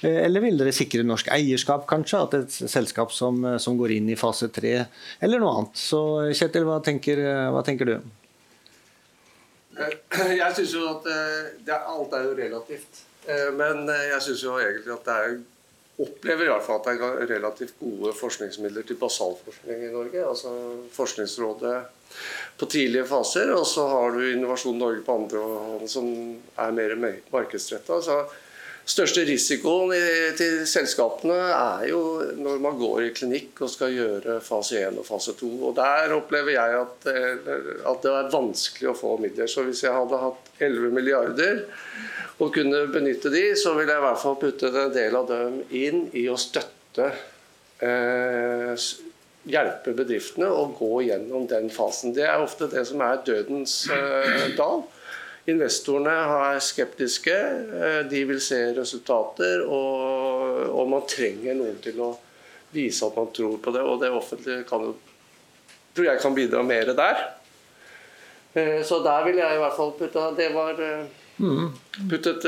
[0.03, 2.23] Eh, eller vil dere sikre norsk eierskap, kanskje?
[2.27, 4.73] At et selskap som, som går inn i fase 3,
[5.25, 5.79] eller noe annet.
[5.79, 6.01] Så
[6.35, 7.23] Kjetil, hva tenker,
[7.55, 7.99] hva tenker du?
[9.79, 13.05] Jeg syns jo at eh, det, alt er jo relativt.
[13.29, 15.39] Eh, men jeg syns jo egentlig at det er
[15.99, 20.25] opplever i hvert fall at det er relativt gode forskningsmidler til basalforskning i Norge.
[20.25, 20.53] Altså
[20.95, 21.77] Forskningsrådet
[22.59, 26.07] på tidlige faser, og så har du Innovasjon Norge på andre hånd som
[26.57, 26.95] er mer
[27.31, 27.99] markedsretta.
[28.89, 29.91] Største risikoen
[30.37, 31.99] til selskapene er jo
[32.41, 35.49] når man går i klinikk og skal gjøre fase 1 og fase 2.
[35.69, 39.51] Og Der opplever jeg at, at det er vanskelig å få midler.
[39.51, 41.61] Så hvis jeg hadde hatt 11 milliarder
[42.39, 45.61] og kunne benytte de, så ville jeg i hvert fall putte en del av dem
[45.69, 47.11] inn i å støtte
[47.85, 48.89] eh,
[49.49, 52.11] Hjelpe bedriftene å gå gjennom den fasen.
[52.13, 54.83] Det er ofte det som er dødens eh, dal.
[55.49, 62.13] Investorene er skeptiske, eh, de vil se resultater, og, og, man trenger noen til å
[62.73, 63.83] vise at man tror på det.
[63.85, 64.91] Og det offentlige kan
[65.95, 67.23] tror jeg kan bidra mer der.
[68.53, 71.07] Eh, så der vil jeg i hvert fall putte Det var eh,
[71.39, 71.69] Mm.
[72.11, 72.43] Puttet,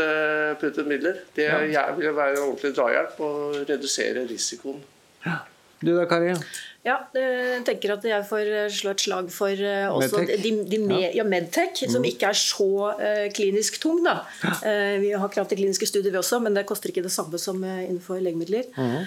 [0.60, 1.22] puttet, midler.
[1.32, 4.82] Det jeg vil være en ordentlig drahjelp og redusere risikoen.
[5.24, 5.38] Ja.
[5.80, 6.34] Du da, Kari?
[6.82, 10.42] Ja, jeg tenker at jeg får slå et slag for uh, også Medtech.
[10.42, 11.26] De, de med, ja.
[11.28, 11.92] Medtech, mm.
[11.94, 14.00] som ikke er så uh, klinisk tung.
[14.06, 14.24] Da.
[14.42, 17.38] Uh, vi har krav til kliniske studier, vi også, men det koster ikke det samme
[17.42, 18.66] som innenfor legemidler.
[18.74, 19.04] Mm.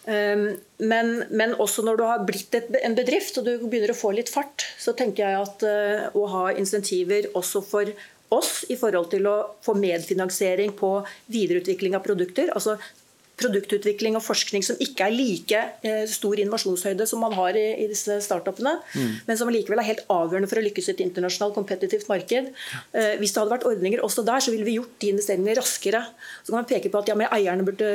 [0.00, 0.46] Um,
[0.80, 4.14] men, men, også når du har blitt et, en bedrift og du begynner å få
[4.16, 7.92] litt fart, så tenker jeg at å ha insentiver også for
[8.32, 10.94] oss i forhold til å få medfinansiering på
[11.34, 12.48] videreutvikling av produkter.
[12.54, 12.78] altså
[13.40, 17.88] produktutvikling og forskning som ikke er like eh, stor innovasjonshøyde som man har i, i
[17.90, 19.12] disse startupene, mm.
[19.28, 22.52] men som likevel er helt avgjørende for å lykkes i et internasjonalt kompetitivt marked.
[22.92, 26.04] Eh, hvis det hadde vært ordninger også der, så ville vi gjort de investeringene raskere.
[26.42, 27.90] Så kan man peke på at ja, eierne burde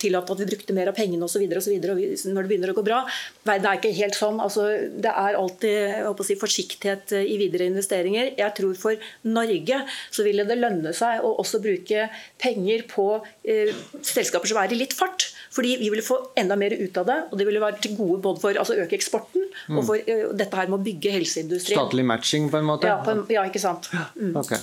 [0.00, 1.44] tillate at vi brukte mer av pengene osv.
[1.46, 3.02] når det begynner å gå bra.
[3.48, 4.40] Nei, det er ikke helt sånn.
[4.42, 8.34] Altså, det er alltid si, forsiktighet i videre investeringer.
[8.38, 12.08] Jeg tror for Norge så ville det lønne seg å også bruke
[12.42, 13.08] penger på
[13.46, 13.72] eh,
[14.04, 15.30] selskaper som er i litt fart.
[15.56, 18.20] Fordi vi ville få enda mer ut av det, og det ville være til gode
[18.24, 19.78] både for altså øke eksporten mm.
[19.78, 21.80] og for uh, dette her med å bygge helseindustrien.
[21.80, 22.90] Statlig matching, på en måte?
[22.90, 23.88] Ja, på en, ja ikke sant.
[24.18, 24.34] Mm.
[24.42, 24.60] Okay.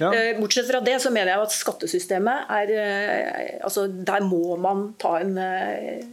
[0.00, 0.10] Ja.
[0.14, 4.88] Eh, bortsett fra det så mener jeg at skattesystemet er eh, altså Der må man
[5.00, 6.04] ta en eh,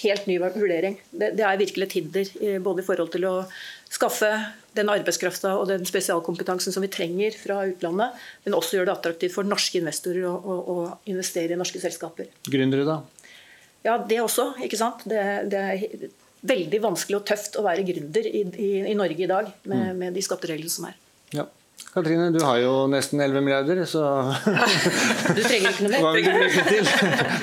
[0.00, 0.96] helt ny vurdering.
[1.10, 3.34] Det, det er virkelig et hinder både i forhold til å
[3.90, 4.30] skaffe
[4.78, 9.34] den arbeidskrafta og den spesialkompetansen som vi trenger fra utlandet, men også gjøre det attraktivt
[9.34, 10.76] for norske investorer å, å, å
[11.10, 12.30] investere i norske selskaper.
[12.48, 13.00] Gründere, da?
[13.84, 14.52] Ja, det også.
[14.64, 15.04] ikke sant?
[15.08, 16.08] Det, det, er
[16.46, 19.98] veldig vanskelig og tøft å være gründer i, i, i Norge i dag med, mm.
[20.04, 20.96] med de skattereglene som er.
[21.36, 21.48] Ja.
[21.90, 24.32] Katrine, du har jo nesten 11 milliarder, så
[25.36, 26.00] Du trenger ikke noe mer.
[26.04, 26.84] Hva vil du bruke til?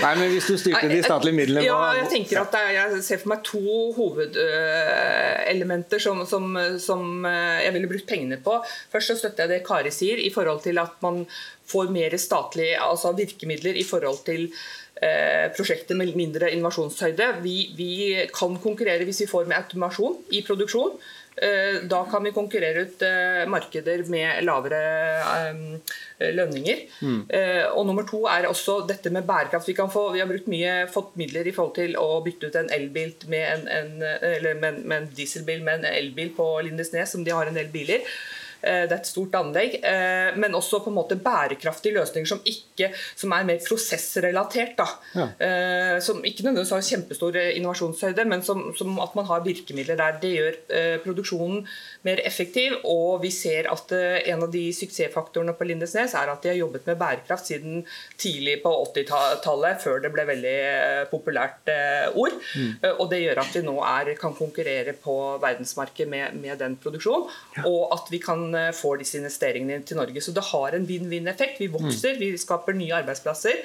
[0.04, 3.17] Nei, men Hvis du styrte de statlige midlene Ja, jeg tenker at er, jeg ser
[3.23, 3.62] for meg to
[3.97, 6.43] hovedelementer som, som,
[6.80, 8.54] som, eh, jeg ville brukt pengene på.
[8.93, 11.15] Først så støtter jeg det Kari sier, i forhold til at man
[11.67, 14.52] får mer statlige altså virkemidler i forhold til
[14.97, 17.28] prosjektet prosjekter med mindre innovasjonshøyde.
[17.43, 20.97] Vi, vi kan konkurrere hvis vi får med automasjon i produksjon.
[21.41, 24.80] Eh, da kan vi konkurrere ut eh, markeder med lavere
[25.21, 26.80] eh, lønninger.
[27.06, 27.19] Mm.
[27.78, 29.69] Og nummer to er også dette med bærekraft.
[29.69, 32.71] Vi, få, vi har brukt mye, fått midler i forhold til å bytte ut en
[32.73, 33.93] elbil med en, en,
[34.34, 37.69] eller med, med en dieselbil med en elbil på Lindesnes, som de har en del
[37.73, 38.02] biler.
[38.61, 39.77] Eh, det er et stort anlegg.
[39.81, 44.75] Eh, men også på en måte bærekraftige løsninger som, ikke, som er mer prosessrelatert.
[44.79, 44.87] Da.
[45.15, 45.27] Ja.
[45.47, 50.17] Eh, som ikke nødvendigvis har kjempestor innovasjonshøyde, men som, som, at man har virkemidler der.
[50.21, 50.57] Det gjør
[51.03, 51.65] produksjonen
[52.07, 52.77] mer effektiv.
[52.87, 56.87] Og vi ser at en av de suksessfaktorene på Lindesnes er at de har jobbet
[56.89, 57.83] med bærekraft siden
[58.19, 60.57] tidlig på 80-tallet, før det ble veldig
[61.11, 61.71] populært
[62.15, 62.37] ord.
[62.55, 62.71] Mm.
[62.97, 67.27] Og det gjør at vi nå er, kan konkurrere på verdensmarkedet med, med den produksjonen.
[67.57, 67.67] Ja.
[67.69, 70.23] Og at vi kan få disse investeringene til Norge.
[70.23, 71.61] Så det har en vinn-vinn-effekt.
[71.61, 72.23] Vi vokser, mm.
[72.23, 73.61] vi skaper nye arbeidsplasser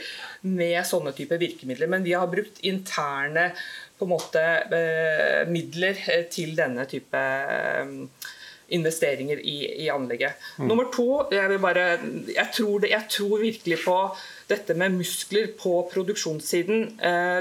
[0.49, 1.91] med sånne typer virkemidler.
[1.91, 3.51] Men vi har brukt interne
[4.03, 7.23] på en måte, eh, midler eh, til denne type
[8.73, 10.39] investeringer i, i anlegget.
[10.59, 10.69] Mm.
[10.71, 11.87] Nummer to, jeg, bare,
[12.29, 13.97] jeg, tror det, jeg, tror virkelig på
[14.49, 16.87] dette med muskler på produksjonssiden.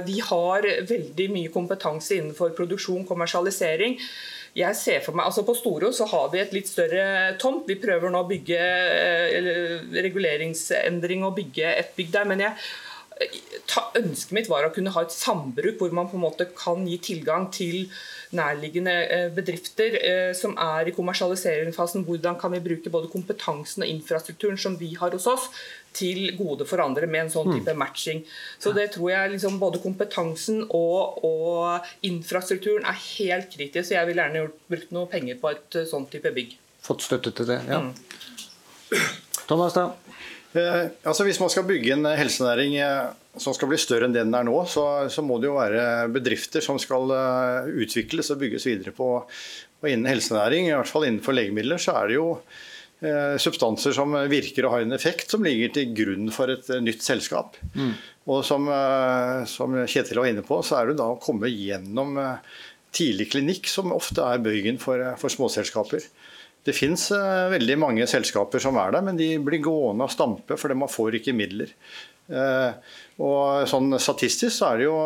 [0.06, 3.96] vi har veldig mye kompetanse innenfor produksjon, kommersialisering
[4.58, 7.64] jeg ser for meg, altså På Storo så har vi et litt større tomt.
[7.70, 9.52] Vi prøver nå å bygge eh,
[10.04, 12.28] reguleringsendring og bygge et bygg der.
[12.28, 12.58] men jeg
[14.00, 16.98] Ønsket mitt var å kunne ha et sambruk hvor man på en måte kan gi
[17.04, 17.86] tilgang til
[18.36, 22.06] nærliggende eh, bedrifter eh, som er i kommersialiseringsfasen.
[22.08, 25.50] Hvordan kan vi bruke både kompetansen og infrastrukturen som vi har hos oss,
[25.94, 27.56] til gode for andre med en sånn mm.
[27.58, 28.24] type matching.
[28.62, 33.90] Så det tror jeg liksom både kompetansen og, og infrastrukturen er helt kritisk.
[33.90, 36.56] Så jeg vil gjerne brukt noe penger på et eh, sånn type bygg.
[36.82, 37.82] Fått støtte til det, ja.
[37.84, 37.92] Mm.
[39.50, 39.92] Thomas, da?
[40.52, 44.34] Eh, altså Hvis man skal bygge en helsenæring eh, som skal bli større enn den
[44.36, 47.14] er nå, så, så, må det jo være bedrifter som skal
[47.80, 49.14] utvikles og bygges videre på.
[49.82, 54.18] Og innen helsenæring, i hvert fall innenfor legemidler, så er det jo eh, substanser som
[54.32, 57.56] virker og har en effekt, som ligger til grunn for et nytt selskap.
[57.72, 57.96] Mm.
[58.36, 58.68] Og som,
[59.50, 62.20] som, Kjetil var inne på, så er det da å komme gjennom
[62.94, 66.04] tidlig klinikk som ofte er bøygen for, for småselskaper.
[66.68, 70.58] Det finnes uh, veldig mange selskaper som er der, men de blir gående og stampe
[70.60, 71.74] fordi man får ikke midler.
[72.32, 72.78] Uh,
[73.20, 74.98] og sånn Statistisk så er det jo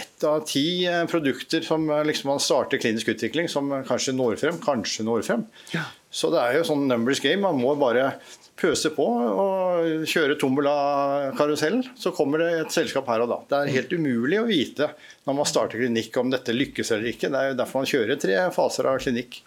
[0.00, 4.62] ett av ti uh, produkter som liksom man starter klinisk utvikling, som kanskje når frem.
[4.64, 5.44] Kanskje når frem.
[5.76, 5.84] Ja.
[6.12, 7.44] Så det er jo sånn numbers game.
[7.44, 8.14] Man må bare
[8.58, 13.38] pøse på og kjøre tombola-karusellen, så kommer det et selskap her og da.
[13.48, 14.90] Det er helt umulig å vite
[15.26, 17.30] når man starter klinikk om dette lykkes eller ikke.
[17.32, 19.40] Det er jo derfor man kjører tre faser av klinikk.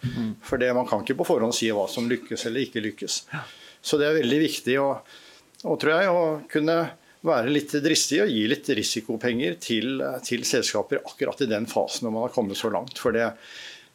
[0.44, 3.22] For man kan ikke på forhånd si hva som lykkes eller ikke lykkes.
[3.80, 4.88] Så det er veldig viktig å,
[5.64, 6.80] og tror jeg, å kunne
[7.26, 12.14] være litt dristig og gi litt risikopenger til, til selskaper akkurat i den fasen når
[12.14, 12.98] man har kommet så langt.
[12.98, 13.30] For det,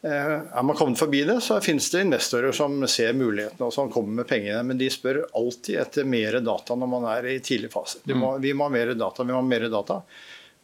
[0.09, 4.21] er man kommet forbi det, så finnes det investorer som ser mulighetene og som kommer
[4.21, 4.63] med pengene.
[4.65, 8.01] Men de spør alltid etter mer data når man er i tidlig fase.
[8.17, 9.99] Må, vi må ha mer data, vi må ha mer data.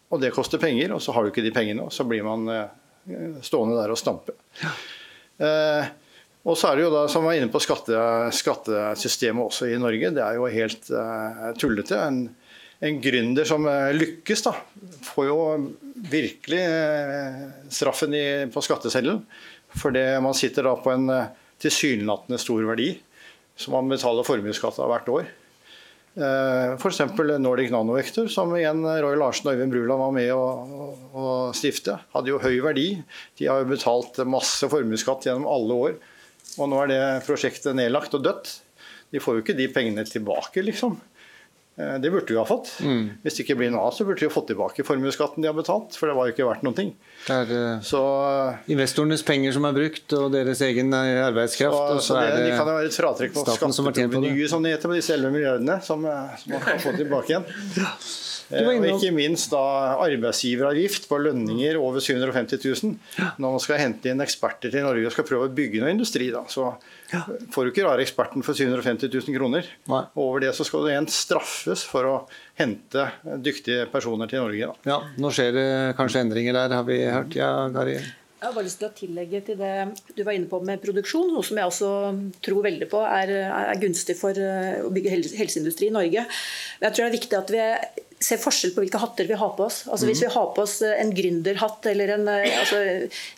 [0.10, 1.86] Og det koster penger, og så har du ikke de pengene.
[1.86, 4.34] Og så blir man eh, stående der og stampe.
[4.63, 4.73] Ja.
[5.47, 5.95] Eh,
[6.47, 7.97] og så er det jo da, som var inne på skatte,
[8.36, 10.13] skattesystemet også i Norge.
[10.15, 12.00] Det er jo helt eh, tullete.
[12.00, 12.21] En,
[12.88, 14.54] en gründer som eh, lykkes, da,
[15.10, 15.38] får jo
[15.97, 17.41] virkelig eh,
[17.73, 19.23] straffen i, på skatteseddelen.
[19.93, 22.93] det man sitter da på en eh, tilsynelatende stor verdi
[23.57, 25.29] som man betaler formuesskatt av hvert år.
[26.17, 26.99] F.eks.
[27.41, 30.45] Nordic Nanovektor, som igjen Roy Larsen og Øyvind Bruland var med å,
[31.13, 31.25] å
[31.57, 31.99] stifte.
[32.13, 32.88] Hadde jo høy verdi.
[33.38, 35.97] De har jo betalt masse formuesskatt gjennom alle år.
[36.57, 38.49] Og nå er det prosjektet nedlagt og dødt.
[39.13, 40.97] De får jo ikke de pengene tilbake, liksom.
[41.78, 42.72] Eh, det burde de ha fått.
[42.82, 43.04] Mm.
[43.22, 45.58] Hvis det ikke blir noe av, så burde de ha fått tilbake formuesskatten de har
[45.58, 45.98] betalt.
[46.00, 46.94] For det var jo ikke verdt noen ting.
[47.28, 48.02] Det er uh, så,
[48.74, 51.78] investorenes penger som er brukt, og deres egen eh, arbeidskraft.
[51.78, 54.50] Så, og så, så det, er det de kan jo være et fratrekk på skatteprovenyet,
[54.50, 56.08] som det heter, på disse 11 milliardene, som,
[56.42, 57.46] som man kan få tilbake igjen.
[58.47, 59.62] Og ikke minst da
[60.05, 62.93] arbeidsgiveravgift på lønninger over 750 000.
[63.41, 66.29] Når man skal hente inn eksperter til Norge og skal prøve å bygge noe industri,
[66.33, 66.69] da, så
[67.53, 69.67] får du ikke rare eksperten for 750 000 kroner.
[69.89, 72.15] Og Over det så skal du igjen straffes for å
[72.60, 73.10] hente
[73.43, 74.71] dyktige personer til Norge.
[74.71, 74.93] Da.
[74.95, 75.67] Ja, Nå skjer det
[75.99, 77.36] kanskje endringer der, har vi hørt.
[77.38, 77.99] Ja, Gari?
[78.38, 79.71] Jeg har bare lyst til å tillegge til det
[80.13, 81.88] du var inne på med produksjon, noe som jeg også
[82.45, 86.27] tror veldig på er, er gunstig for eh, å bygge helseindustri i Norge.
[86.77, 87.63] Men jeg tror det er viktig at vi
[88.19, 89.84] ser forskjell på hvilke hatter vi har på oss.
[89.91, 92.80] Altså Hvis vi har på oss en gründerhatt eller en eh, altså,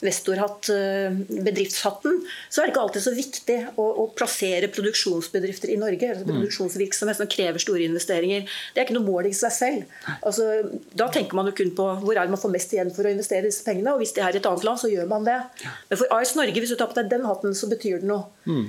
[0.06, 5.80] vestorhatt, eh, bedriftshatten, så er det ikke alltid så viktig å, å plassere produksjonsbedrifter i
[5.82, 6.14] Norge.
[6.14, 8.48] altså Produksjonsvirksomhet som krever store investeringer.
[8.74, 10.00] Det er ikke noe mål i seg selv.
[10.20, 10.48] Altså,
[10.96, 13.14] da tenker man jo kun på hvor er det man får mest igjen for å
[13.14, 13.98] investere disse pengene.
[13.98, 15.42] og Hvis det er et annet land, så gjør man det.
[15.92, 18.32] Men for AS Norge, hvis du tar på deg den hatten, så betyr det noe.
[18.48, 18.66] Mm.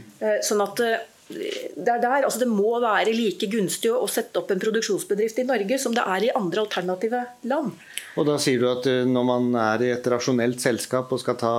[0.47, 0.83] Sånn at
[1.31, 5.47] det er der, altså det må være like gunstig å sette opp en produksjonsbedrift i
[5.49, 7.73] Norge som det er i andre alternative land.
[8.19, 11.39] Og da sier du at eh, når man er i et rasjonelt selskap og skal
[11.41, 11.55] ta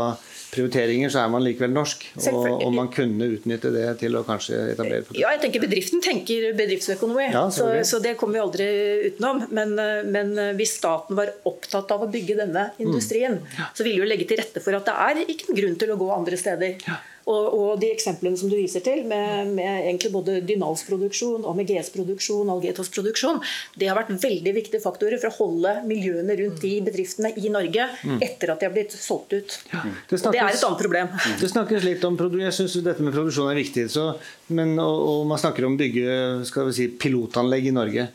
[0.51, 2.03] prioriteringer, så er man likevel norsk.
[2.27, 5.21] Og, og, man kunne utnytte det til å kanskje etablere produkter.
[5.23, 8.67] Ja, jeg tenker Bedriften tenker bedriftsøkonomi, ja, så, så, det kommer vi aldri
[9.11, 9.45] utenom.
[9.55, 13.55] Men, eh, men, eh, hvis staten var opptatt av å bygge denne industrien, mm.
[13.59, 13.69] ja.
[13.77, 15.99] så ville jo legge til rette for at det er ikke noen grunn til å
[16.01, 16.77] gå andre steder.
[16.87, 16.99] Ja.
[17.31, 23.41] Og, og, de eksemplene som du viser til, med, med egentlig både Dynals-produksjon, gs-produksjon Algetos-produksjon,
[23.79, 27.87] det har vært veldig viktige faktorer for å holde miljøene rundt de bedriftene i Norge
[28.03, 28.19] mm.
[28.19, 29.57] etter at de har blitt solgt ut.
[29.71, 29.83] Ja.
[30.09, 31.11] Det, snakkes, det, er et annet problem.
[31.41, 33.87] Det snakkes litt om, Jeg syns dette med produksjon er viktig.
[33.91, 34.07] Så,
[34.55, 38.07] men, og, og, man snakker om bygge skal vi si, pilotanlegg i Norge.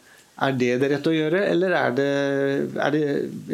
[0.47, 2.11] Er det det rette å gjøre, eller er det,
[2.77, 3.05] er det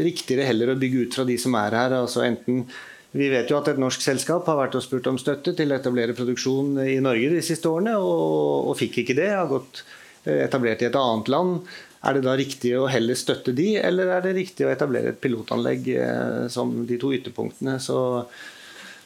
[0.03, 1.95] riktigere heller å bygge ut fra de som er her?
[2.01, 2.65] altså enten
[3.13, 5.77] vi vet jo at et norsk selskap har vært og spurt om støtte til å
[5.77, 9.29] etablere produksjon i Norge de siste årene, og, og fikk ikke det.
[9.37, 9.83] Har gått
[10.25, 11.61] eh, etablert i et annet land.
[12.03, 15.21] Er det da riktig å heller støtte de, eller er det riktig å etablere et
[15.23, 17.77] pilotanlegg eh, som de to ytterpunktene?
[17.85, 17.99] Så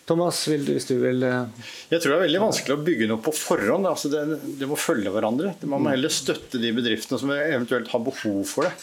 [0.07, 3.11] Thomas, vil du, hvis du vil eh, Jeg tror det er veldig vanskelig å bygge
[3.11, 3.91] noe på forhånd.
[3.91, 5.57] Altså det, det, må følge hverandre.
[5.67, 8.77] Man må heller støtte de bedriftene som eventuelt har behov for det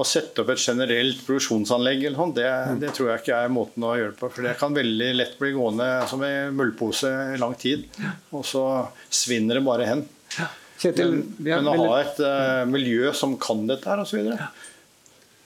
[0.00, 2.48] å sette opp et generelt produksjonsanlegg eller sånn, det,
[2.80, 4.30] det, tror jeg ikke er måten å gjøre det på.
[4.32, 7.84] For det kan veldig lett bli gående som en møllpose i lang tid.
[8.36, 8.64] Og så
[9.12, 10.04] svinner det bare hen.
[10.80, 14.30] Men, men å ha et uh, miljø som kan dette her, osv.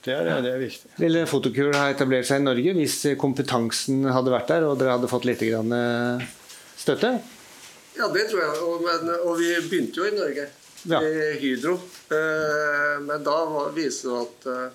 [0.05, 0.91] Det er, det er viktig.
[1.01, 5.09] Ville Fotokur ha etablert seg i Norge hvis kompetansen hadde vært der, og dere hadde
[5.09, 6.27] fått litt eh,
[6.77, 7.15] støtte?
[7.97, 8.59] Ja, det tror jeg.
[8.61, 10.45] Og, men, og vi begynte jo i Norge
[10.87, 11.01] ja.
[11.03, 11.73] i Hydro.
[12.09, 14.69] Eh, men da viser det at, eh,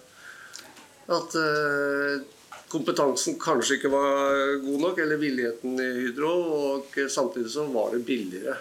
[1.16, 2.26] at eh,
[2.70, 6.34] kompetansen kanskje ikke var god nok, eller villigheten i Hydro.
[6.60, 8.58] Og samtidig så var det billigere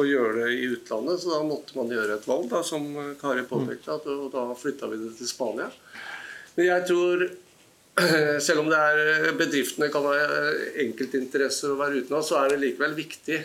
[0.00, 2.86] å gjøre det i utlandet, så da måtte man gjøre et valg, da, som
[3.20, 3.98] Kari påpekte.
[3.98, 5.68] og da flytta vi det til Spania.
[6.56, 7.24] Men jeg tror
[8.46, 10.14] selv om det er bedriftene kan ha
[10.86, 13.42] enkeltinteresser å være utenlands, så er det likevel viktig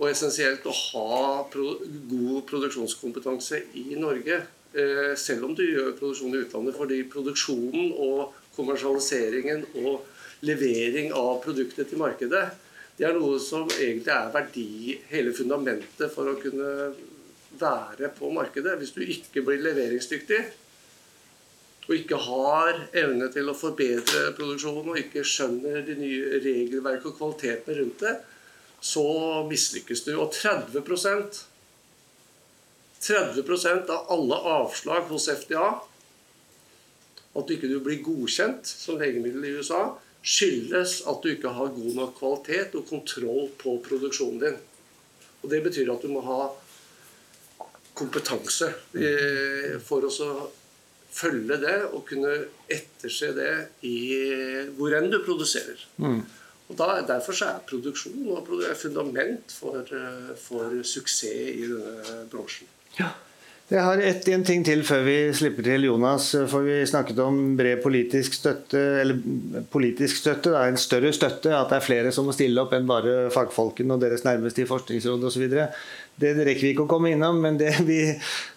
[0.00, 4.40] og essensielt å ha god produksjonskompetanse i Norge.
[4.72, 10.06] Eh, selv om du gjør produksjon i utlandet, fordi produksjonen og kommersialiseringen og
[10.46, 12.46] levering av produktet til markedet,
[12.96, 16.72] det er noe som egentlig er verdi, hele fundamentet for å kunne
[17.60, 18.78] være på markedet.
[18.80, 20.40] Hvis du ikke blir leveringsdyktig,
[21.88, 27.16] og ikke har evne til å forbedre produksjonen, og ikke skjønner de nye regelverk og
[27.18, 28.18] kvalitetene rundt det,
[28.80, 29.06] så
[29.48, 30.14] mislykkes du.
[30.20, 31.44] Og 30%
[33.00, 35.68] 30% av alle avslag hos FDA,
[37.30, 41.94] at du ikke blir godkjent som legemiddel i USA, skyldes at du ikke har god
[41.96, 44.58] nok kvalitet og kontroll på produksjonen din.
[45.40, 46.50] Og Det betyr at du må ha
[47.96, 50.10] kompetanse eh, for å
[51.10, 52.34] følge det og kunne
[52.70, 53.54] etterse det
[53.88, 53.96] i
[54.76, 55.80] hvor enn du produserer.
[55.96, 56.20] Mm.
[56.70, 58.30] Og da, Derfor er produksjon
[58.70, 62.70] et fundament for, eh, for, suksess i denne bransjen.
[62.98, 63.10] Ja.
[63.70, 66.32] Jeg har ett en ting til før vi slipper til Jonas.
[66.50, 69.20] For vi snakket om bred politisk støtte, eller
[69.70, 71.52] politisk støtte, det er en større støtte.
[71.54, 74.66] At det er flere som må stille opp enn bare fagfolkene og deres nærmeste i
[74.66, 75.54] Forskningsrådet osv.
[76.18, 78.00] Det rekker vi ikke å komme innom, men det vi,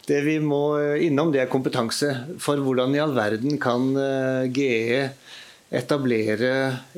[0.09, 0.63] det vi må
[1.05, 2.09] innom, det er kompetanse.
[2.41, 5.03] For hvordan i all verden kan eh, GE
[5.73, 6.49] etablere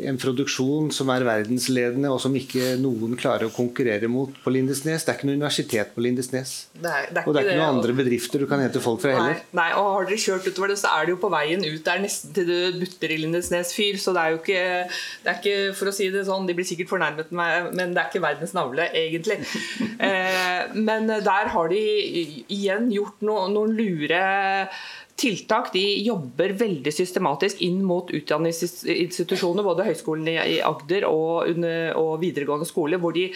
[0.04, 5.06] en produksjon som er verdensledende, og som ikke noen klarer å konkurrere mot på Lindesnes.
[5.06, 6.54] Det er ikke noe universitet på Lindesnes.
[6.84, 9.14] Nei, det er og det er ikke noen andre bedrifter du kan hente folk fra
[9.14, 9.46] Nei, heller.
[9.56, 12.04] nei, og har dere kjørt utover det, så er det jo på veien ut der
[12.04, 14.02] nesten til du butter i Lindesnes fyr.
[14.02, 14.66] Så det er jo ikke,
[15.24, 18.04] det er ikke, for å si det sånn, de blir sikkert fornærmet meg, men det
[18.04, 19.40] er ikke verdens navle, egentlig.
[20.06, 21.80] Eh, men der har de
[22.52, 24.20] igjen gjort no, noen lure
[25.20, 25.72] tiltak.
[25.74, 31.50] De jobber veldig systematisk inn mot utdanningsinstitusjoner, både Høgskolen i Agder og,
[32.00, 33.30] og videregående skole, hvor de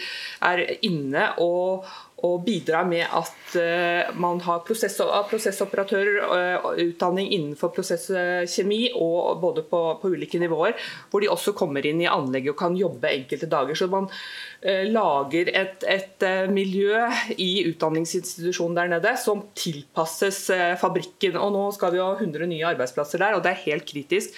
[0.46, 1.88] er inne og,
[2.26, 4.96] og bidrar med at eh, man har prosess,
[5.30, 10.76] prosessoperatører, eh, utdanning innenfor prosesskjemi, og både på, på ulike nivåer,
[11.10, 13.78] hvor de også kommer inn i anlegget og kan jobbe enkelte dager.
[13.78, 14.08] Så man
[14.62, 17.04] eh, lager et, et miljø
[17.36, 20.46] i utdanningsinstitusjonen der nede som tilpasses
[20.80, 21.38] fabrikken.
[21.40, 24.36] Og nå skal vi ha 100 nye arbeidsplasser der, og det er helt kritisk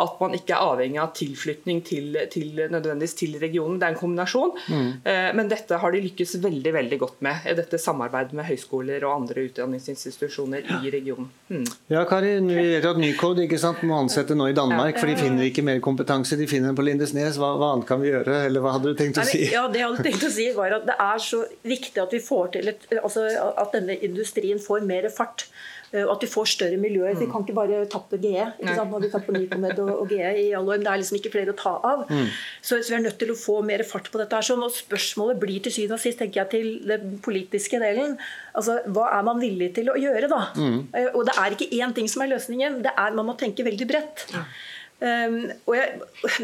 [0.00, 3.78] at man ikke er avhengig av tilflytning til, til, nødvendigvis til regionen.
[3.80, 4.54] Det er en kombinasjon.
[5.04, 7.44] Eh, Men dette har de lykkes veldig veldig godt med.
[7.50, 11.28] i Dette samarbeidet med høyskoler og andre utdanningsinstitusjoner i regionen.
[11.52, 11.66] Mm.
[11.92, 15.10] Ja, Karin, vi vet jo at Nycode ikke sant, må ansette nå i Danmark, for
[15.10, 16.38] de finner ikke mer kompetanse.
[16.40, 17.36] De finner den på Lindesnes.
[17.40, 18.42] Hva, hva annet kan vi gjøre?
[18.46, 19.44] Eller hva hadde du tenkt å si?
[19.52, 22.22] Ja, det jeg hadde tenkt å si var at Det er så viktig at vi
[22.22, 25.46] får til et, altså at denne industrien får mer fart.
[25.92, 27.14] Eh, Og at vi får større miljøer.
[27.20, 28.46] Vi kan ikke bare tappe GE.
[28.58, 28.90] Ikke sant?
[28.92, 31.54] Nå vi tapper på Nycomed og, og GE i alle det er liksom ikke flere
[31.54, 32.04] å ta av.
[32.60, 34.34] Så, så vi er nødt til å få mer fart på dette.
[34.34, 34.48] her.
[34.50, 34.64] Sånn.
[34.64, 38.18] Og spørsmålet blir til syvende og sist tenker jeg, til den politiske delen.
[38.56, 40.42] Altså, Hva er man villig til å gjøre, da?
[40.58, 40.78] Mm.
[41.14, 42.82] Og det er ikke én ting som er løsningen.
[42.84, 44.26] Det er, Man må tenke veldig bredt.
[45.02, 45.96] Um, og jeg,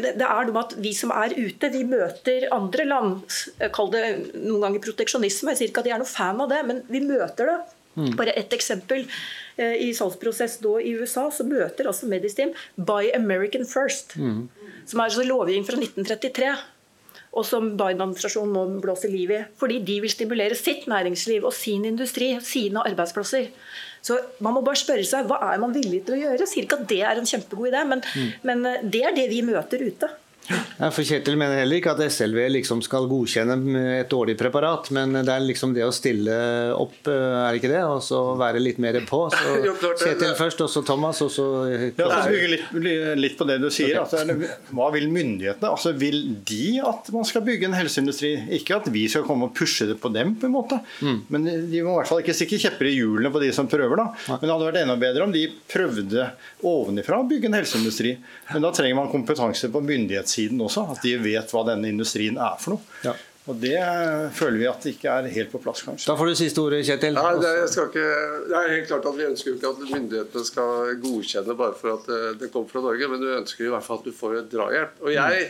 [0.03, 3.21] det, det er noe med at Vi som er ute, vi møter andre land.
[3.55, 5.53] Jeg kaller det noen ganger proteksjonisme.
[5.53, 7.59] Jeg sier ikke at jeg er noen fan av det, men vi møter det.
[8.19, 9.05] Bare ett eksempel.
[9.59, 14.15] Eh, I salgsprosess nå i USA så møter altså Medistim Buy American First.
[14.89, 16.53] Som er altså lovgivning fra 1933.
[17.37, 19.43] Og som Biden-administrasjonen nå blåser liv i.
[19.59, 23.51] Fordi de vil stimulere sitt næringsliv og sin industri, sine arbeidsplasser.
[24.01, 26.39] Så man må bare spørre seg hva er man villig til å gjøre.
[26.41, 28.01] Jeg sier ikke at det er en kjempegod idé, men,
[28.47, 30.09] men eh, det er det vi møter ute.
[30.79, 33.55] Ja, for Kjetil mener heller ikke at SLV liksom skal godkjenne
[33.99, 36.33] et dårlig preparat, men det er liksom det å stille
[36.73, 37.81] opp, eh, er det ikke det?
[37.85, 39.19] Og så være litt mer på.
[39.33, 40.07] Så Jo, klart det.
[40.15, 43.59] Kjetil først, og så Thomas, og så Ja, for å bygge litt, litt på det
[43.61, 43.99] du sier.
[44.01, 44.25] Okay.
[44.25, 45.69] det er- hva vil myndighetene?
[45.69, 48.33] Altså, Vil de at man skal bygge en helseindustri?
[48.57, 50.79] Ikke at vi skal komme og pushe det på dem, på en måte.
[51.29, 53.99] Men de må i hvert fall ikke stikke kjepper i hjulene på de som prøver.
[53.99, 54.07] da.
[54.39, 56.29] Men det hadde vært enda bedre om de prøvde
[56.65, 58.15] ovenifra å bygge en helseindustri.
[58.53, 60.85] Men da trenger man kompetanse på myndighetssiden også.
[60.93, 62.95] At de vet hva denne industrien er for noe.
[63.05, 63.15] Ja.
[63.49, 63.79] Og det
[64.37, 66.05] føler vi at det ikke er helt på plass, kanskje.
[66.11, 67.15] Da får du siste ordet, Kjetil.
[67.17, 68.09] Nei, det, jeg skal ikke,
[68.45, 71.95] det er helt klart at Vi ønsker jo ikke at myndighetene skal godkjenne bare for
[71.95, 74.37] at det, det kommer fra Norge, men du ønsker i hvert fall at du får
[74.43, 75.01] et drahjelp.
[75.01, 75.49] Og jeg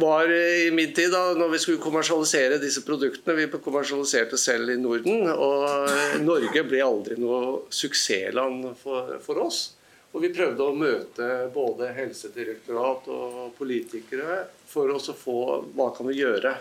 [0.00, 4.78] var i min tid, da når vi skulle kommersialisere disse produktene Vi kommersialiserte selv i
[4.80, 9.70] Norden, og Norge ble aldri noe suksessland for, for oss.
[10.10, 15.40] Og vi prøvde å møte både helsedirektorat og politikere for å få
[15.76, 16.56] hva kan vi gjøre.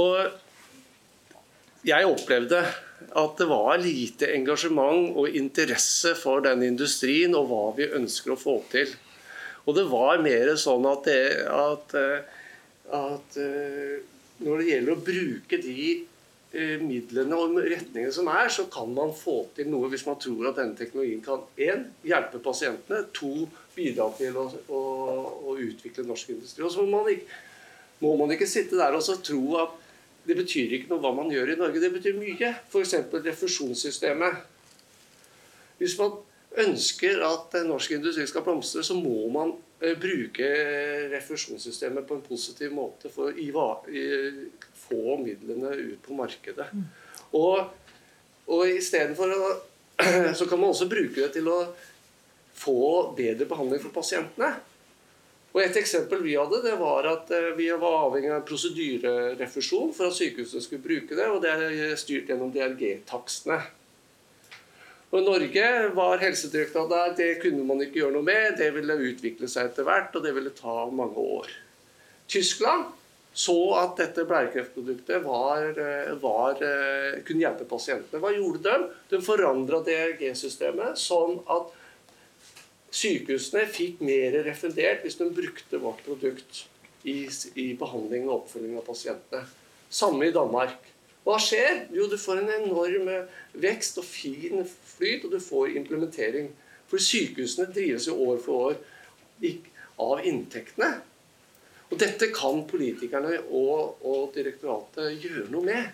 [0.00, 0.16] Og
[1.86, 2.62] jeg opplevde
[3.16, 8.40] at det var lite engasjement og interesse for den industrien og hva vi ønsker å
[8.40, 8.88] få til.
[9.66, 11.94] Og det var mer sånn at, det, at,
[12.96, 13.96] at eh,
[14.46, 15.86] når det gjelder å bruke de
[16.80, 20.60] midlene og retningene som er, så kan man få til noe hvis man tror at
[20.60, 24.82] denne teknologien kan en, hjelpe pasientene, to, bidra til å, å,
[25.52, 26.64] å utvikle norsk industri.
[26.64, 27.40] Og så må man, ikke,
[28.00, 29.82] må man ikke sitte der og så tro at
[30.26, 31.82] det betyr ikke noe hva man gjør i Norge.
[31.82, 32.52] Det betyr mye.
[32.66, 32.96] F.eks.
[33.14, 34.40] refusjonssystemet.
[35.78, 36.16] Hvis man
[36.62, 40.50] ønsker at norsk industri skal blomstre, så må man eh, bruke
[41.12, 43.68] refusjonssystemet på en positiv måte for å
[44.86, 46.68] få midlene ut på markedet.
[47.36, 47.66] Og,
[48.46, 49.34] og istedenfor
[50.36, 51.70] Så kan man også bruke det til å
[52.56, 54.50] få bedre behandling for pasientene.
[55.56, 60.10] Og Et eksempel vi hadde, det var at eh, vi var avhengig av prosedyrerefusjon for
[60.10, 63.56] at sykehusene skulle bruke det, og det er styrt gjennom DRG-takstene.
[65.12, 68.56] Og I Norge var Helsedirektoratet der, det kunne man ikke gjøre noe med.
[68.58, 71.52] Det ville utvikle seg etter hvert, og det ville ta mange år.
[72.26, 72.88] Tyskland
[73.36, 78.20] så at dette blærekreftproduktet var, eh, var, eh, kunne hjelpe pasientene.
[78.20, 78.88] Hva gjorde de?
[79.10, 81.68] De forandra DRG-systemet sånn at
[82.90, 86.64] sykehusene fikk mer refundert hvis de brukte vårt produkt
[87.04, 87.28] i,
[87.60, 89.44] i behandling og oppfølging av pasientene.
[89.90, 90.95] Samme i Danmark.
[91.26, 91.88] Hva skjer?
[91.94, 93.10] Jo, du får en enorm
[93.58, 96.52] vekst og fin flyt, og du får implementering.
[96.86, 98.76] For sykehusene drives jo år for år
[99.98, 100.92] av inntektene.
[101.90, 105.90] Og dette kan politikerne og, og direktoratet gjøre noe med.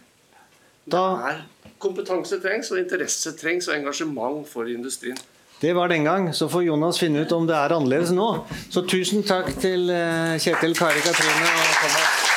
[0.92, 1.42] Da er
[1.82, 5.18] kompetanse trengs, og interesse trengs, og engasjement for industrien.
[5.62, 6.34] Det var den gang.
[6.34, 8.28] Så får Jonas finne ut om det er annerledes nå.
[8.68, 12.31] Så tusen takk til eh, Kjetil, Kari Katrine og Thomas.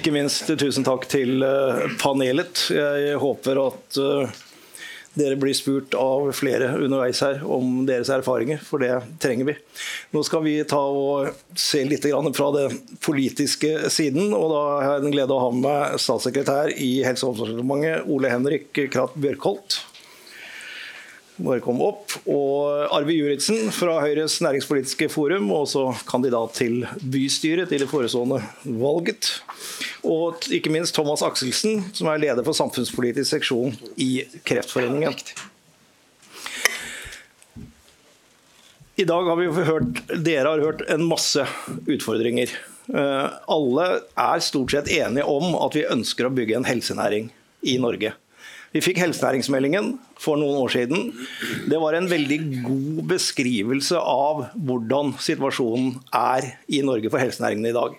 [0.00, 2.70] Ikke minst tusen takk til eh, panelet.
[2.72, 4.38] Jeg håper at eh,
[5.12, 9.56] dere blir spurt av flere underveis her om deres erfaringer, for det trenger vi.
[10.16, 14.32] Nå skal vi ta og se litt fra den politiske siden.
[14.32, 18.08] og Da har jeg den glede å ha med meg statssekretær i Helse- og omsorgsdepartementet,
[18.08, 19.82] Ole Henrik Kratt Bjørkholt
[21.44, 22.14] bare kom opp.
[22.30, 28.40] Og Arve Juritzen fra Høyres næringspolitiske forum, og også kandidat til bystyret til det forestående
[28.64, 29.32] valget.
[30.06, 35.16] Og ikke minst Thomas Akselsen, som er leder for samfunnspolitisk seksjon i Kreftforeningen.
[39.00, 41.44] I dag har vi hørt, dere har hørt en masse
[41.88, 42.50] utfordringer.
[42.90, 43.86] Eh, alle
[44.18, 47.30] er stort sett enige om at vi ønsker å bygge en helsenæring
[47.64, 48.12] i Norge.
[48.70, 51.08] Vi fikk helsenæringsmeldingen for noen år siden.
[51.66, 57.74] Det var en veldig god beskrivelse av hvordan situasjonen er i Norge for helsenæringen i
[57.74, 57.96] dag.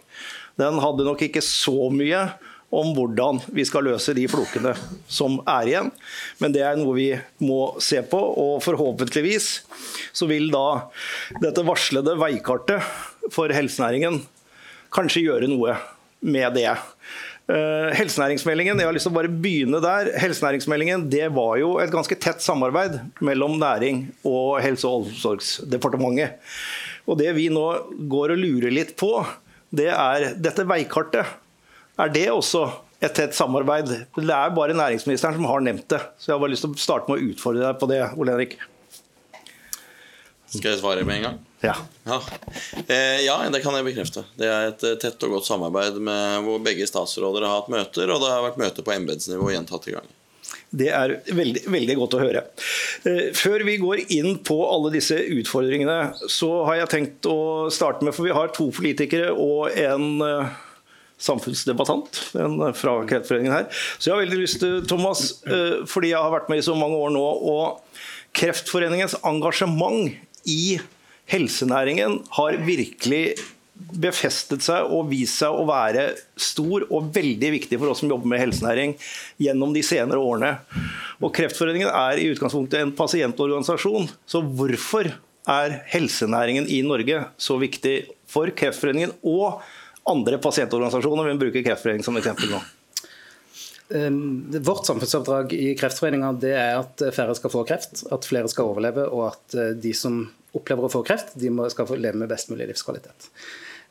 [0.62, 2.24] Den hadde nok ikke så mye
[2.72, 4.72] om hvordan vi skal løse de flokene
[5.12, 5.92] som er igjen.
[6.40, 7.10] Men det er noe vi
[7.44, 9.50] må se på, og forhåpentligvis
[10.16, 10.88] så vil da
[11.44, 12.80] dette varslede veikartet
[13.36, 14.22] for helsenæringen
[14.96, 15.76] kanskje gjøre noe
[16.24, 16.72] med det.
[17.52, 20.14] Uh, helsenæringsmeldingen jeg har lyst til å bare begynne der.
[20.22, 26.39] Helsenæringsmeldingen det var jo et ganske tett samarbeid mellom Næring og Helse- og omsorgsdepartementet.
[27.10, 27.66] Og Det vi nå
[28.08, 29.12] går og lurer litt på,
[29.74, 31.28] det er dette veikartet.
[31.99, 32.64] Er det også
[33.04, 33.91] et tett samarbeid?
[34.16, 35.99] Det er bare næringsministeren som har nevnt det.
[36.22, 38.38] Så jeg har bare lyst til å starte med å utfordre deg på det, Ole
[38.38, 38.60] Henrik.
[40.47, 41.41] Skal jeg svare med en gang?
[41.62, 41.76] Ja.
[42.03, 42.22] Ja.
[42.88, 43.49] Eh, ja.
[43.49, 44.24] det kan jeg bekrefte.
[44.38, 48.09] Det er et eh, tett og godt samarbeid med hvor begge statsråder har hatt møter,
[48.09, 50.18] og det har vært møter på embetsnivå gjentatte ganger.
[50.72, 52.41] Det er veldig, veldig, godt å høre.
[53.05, 55.99] Eh, før vi går inn på alle disse utfordringene,
[56.32, 60.24] så har jeg tenkt å starte med For vi har to politikere og en
[61.22, 63.68] samfunnsdebattant en fra Kreftforeningen her.
[63.99, 65.43] Så jeg har veldig lyst til, Thomas,
[65.91, 68.01] fordi jeg har vært med i så mange år nå, og
[68.34, 70.09] Kreftforeningens engasjement
[70.49, 70.80] i
[71.30, 73.36] helsenæringen har virkelig
[74.02, 78.30] befestet seg og vist seg å være stor og veldig viktig for oss som jobber
[78.30, 78.96] med helsenæring
[79.42, 80.54] gjennom de senere årene.
[81.22, 85.12] Og Kreftforeningen er i utgangspunktet en pasientorganisasjon, så hvorfor
[85.50, 87.96] er helsenæringen i Norge så viktig
[88.30, 89.64] for Kreftforeningen og
[90.10, 91.32] andre pasientorganisasjoner?
[91.32, 92.62] Vi bruker Kreftforeningen som eksempel nå.
[93.94, 99.08] Ehm, vårt samfunnsoppdrag i Kreftforeninga er at færre skal få kreft, at flere skal overleve,
[99.12, 100.24] og at eh, de som
[100.56, 103.30] opplever å få kreft, de skal leve med best mulig livskvalitet.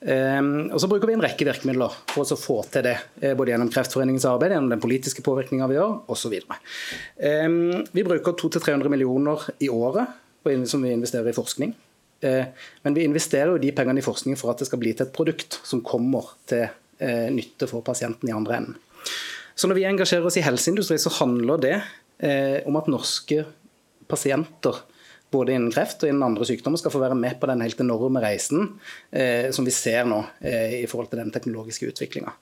[0.00, 2.94] Um, og så bruker vi en rekke virkemidler for å få til det.
[3.20, 6.38] Eh, både gjennom Kreftforeningens arbeid, gjennom den politiske påvirkninga vi gjør, osv.
[7.20, 7.58] Um,
[7.92, 11.74] vi bruker 200-300 millioner i året som vi investerer i forskning.
[12.20, 15.12] Men vi investerer jo de pengene i forskning for at det skal bli til et
[15.12, 18.78] produkt som kommer til uh, nytte for pasienten i andre enden.
[19.60, 21.74] Så når vi engasjerer oss i helseindustri, så handler det
[22.24, 23.42] eh, om at norske
[24.08, 24.78] pasienter
[25.30, 28.22] både innen kreft og innen andre sykdommer skal få være med på den helt enorme
[28.24, 28.64] reisen
[29.12, 32.32] eh, som vi ser nå eh, i forhold til den teknologiske utviklinga.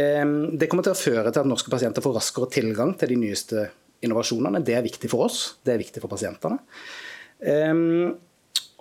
[0.00, 0.24] Eh,
[0.56, 3.68] det kommer til å føre til at norske pasienter får raskere tilgang til de nyeste
[4.06, 4.64] innovasjonene.
[4.64, 6.58] Det er viktig for oss, det er viktig for pasientene.
[7.44, 7.74] Eh,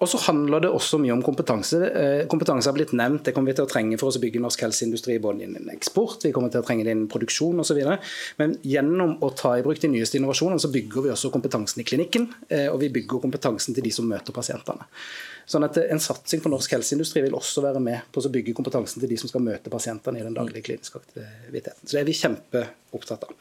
[0.04, 1.78] Og så handler det også mye om kompetanse.
[1.88, 4.66] Eh, kompetanse har blitt nevnt, det kommer vi til å trenge for å bygge norsk
[4.66, 7.80] helseindustri både innen eksport, vi kommer til å trenge det innen produksjon osv.
[8.42, 11.88] Men gjennom å ta i bruk de nyeste innovasjonene, så bygger vi også kompetansen i
[11.88, 12.28] klinikken.
[12.50, 14.90] Eh, og vi bygger kompetansen til de som møter pasientene.
[15.48, 19.00] Sånn at En satsing på norsk helseindustri vil også være med på å bygge kompetansen
[19.00, 21.86] til de som skal møte pasientene i den daglige kliniske aktiviteten.
[21.86, 23.36] Så det er vi kjempeopptatt av.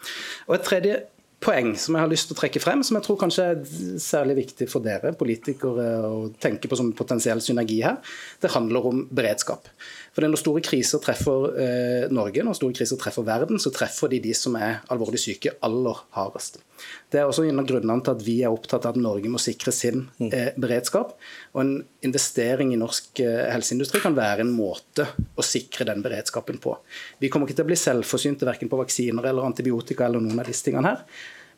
[0.47, 1.01] Og Et tredje
[1.45, 3.61] poeng som jeg har lyst til å trekke frem, som jeg tror kanskje er
[4.03, 8.01] særlig viktig for dere politikere å tenke på som potensiell synergi her.
[8.42, 9.68] Det handler om beredskap.
[10.15, 14.21] For Når store kriser treffer eh, Norge, når store kriser treffer verden, så treffer de
[14.23, 16.61] de som er alvorlig syke aller hardest.
[17.11, 19.41] Det er også en av grunnene til at vi er opptatt av at Norge må
[19.43, 20.29] sikre sin mm.
[20.29, 21.17] eh, beredskap.
[21.55, 21.73] Og En
[22.07, 26.77] investering i norsk eh, helseindustri kan være en måte å sikre den beredskapen på.
[27.19, 30.47] Vi kommer ikke til å bli selvforsynte verken på vaksiner eller antibiotika eller noen av
[30.51, 31.03] disse tingene her.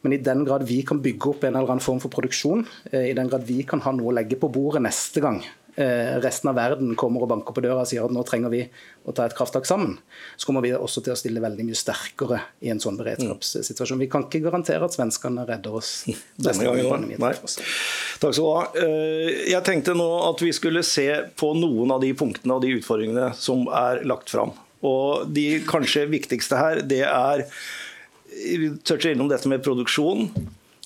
[0.05, 3.11] Men i den grad vi kan bygge opp en eller annen form for produksjon, eh,
[3.11, 5.43] i den grad vi kan ha noe å legge på bordet neste gang
[5.77, 8.63] resten av verden kommer og banker på døra og sier at nå trenger vi
[9.07, 9.99] å ta et krafttak sammen,
[10.37, 14.01] så kommer vi også til å stille veldig mye sterkere i en sånn beredskapssituasjon.
[14.01, 15.93] Vi kan ikke garantere at svenskene redder oss.
[16.49, 17.33] Denne gangen, nei.
[17.37, 18.67] Takk skal du ha.
[18.81, 22.77] Eh, jeg tenkte nå at vi skulle se på noen av de punktene og de
[22.79, 24.55] utfordringene som er lagt fram.
[24.87, 27.47] Og de kanskje viktigste her, det er
[28.37, 30.29] vi toucher innom dette med produksjon.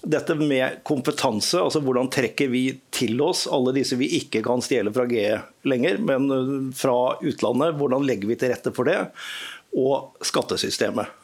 [0.00, 2.62] Dette med kompetanse, altså hvordan trekker vi
[2.94, 7.76] til oss alle disse vi ikke kan stjele fra GE lenger, men øh, fra utlandet.
[7.76, 8.98] Hvordan legger vi til rette for det?
[9.76, 11.16] Og skattesystemet.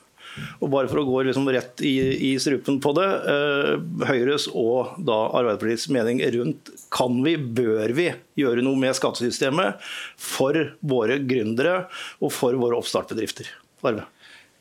[0.61, 1.95] Og bare for å gå liksom rett i,
[2.29, 3.07] i, strupen på det.
[3.33, 3.71] Eh,
[4.11, 8.11] Høyres og da Arbeiderpartiets mening rundt kan vi, bør vi
[8.41, 9.81] gjøre noe med skattesystemet
[10.21, 11.87] for våre gründere
[12.21, 13.49] og for våre oppstartbedrifter?
[13.87, 14.05] Arve?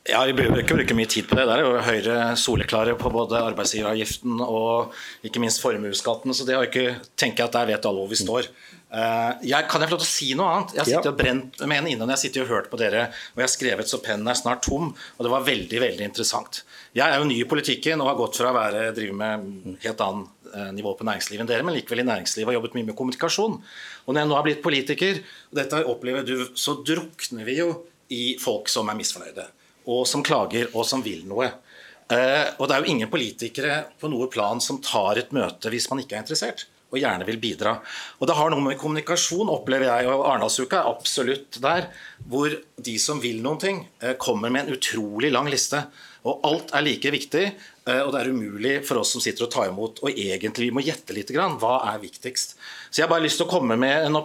[0.05, 1.47] Ja, Vi behøver ikke bruke mye tid på det.
[1.49, 4.93] Der er jo Høyre soleklare på både arbeidsgiveravgiften og
[5.25, 6.29] ikke minst formuesskatten.
[6.37, 8.45] Så det har ikke tenke at der vet alle hvor vi står.
[8.93, 10.75] Eh, jeg, kan jeg få lov til å si noe annet?
[10.77, 13.47] Jeg sitter og brent med en innan, jeg sitter og hørt på dere, og jeg
[13.47, 14.93] har skrevet så pennen er snart tom.
[14.93, 16.61] Og det var veldig, veldig interessant.
[16.93, 20.05] Jeg er jo ny i politikken og har gått fra å være, drive med helt
[20.05, 22.99] annen eh, nivå på næringslivet enn dere, men likevel i næringslivet har jobbet mye med
[23.01, 23.57] kommunikasjon.
[24.05, 27.71] Og når jeg nå har blitt politiker, og dette opplever du, så drukner vi jo
[28.13, 29.49] i folk som er misfornøyde
[29.85, 31.51] og som klager, og som vil noe.
[32.11, 35.89] Eh, og det er jo ingen politikere på noe plan som tar et møte hvis
[35.89, 37.75] man ikke er interessert og gjerne vil bidra.
[38.21, 41.89] Og Det har noe med kommunikasjon, opplever jeg, og Arendalsuka er absolutt der,
[42.29, 45.85] hvor de som vil noen ting, eh, kommer med en utrolig lang liste.
[46.25, 47.53] Og alt er like viktig,
[47.85, 49.99] og det er umulig for oss som sitter og tar imot.
[50.01, 51.29] Og egentlig vi må gjette litt.
[51.35, 51.59] Grann.
[51.61, 52.55] Hva er viktigst?
[52.89, 54.17] Så jeg har bare lyst til å komme med en,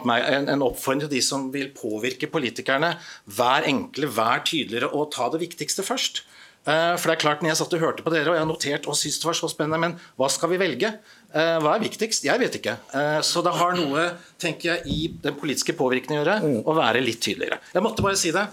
[0.48, 2.94] en oppfordring til de som vil påvirke politikerne.
[3.36, 6.22] Vær enkle, vær tydeligere og ta det viktigste først.
[6.68, 8.48] Eh, for det er klart, når jeg satt og hørte på dere, og jeg har
[8.48, 10.90] notert og syntes det var så spennende, men hva skal vi velge?
[11.32, 12.26] Eh, hva er viktigst?
[12.26, 12.74] Jeg vet ikke.
[12.92, 14.04] Eh, så det har noe
[14.40, 16.60] tenker jeg, i den politiske påvirkningen å gjøre, mm.
[16.68, 17.60] å være litt tydeligere.
[17.72, 18.44] Jeg måtte bare si det.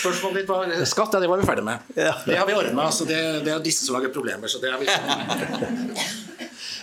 [0.00, 1.90] Spørsmålet ditt var skatt, ja, det var vi ferdig med.
[1.94, 2.90] Det har vi ordna.
[3.06, 4.50] Det, det er disse som lager problemer.
[4.50, 4.90] så det er vi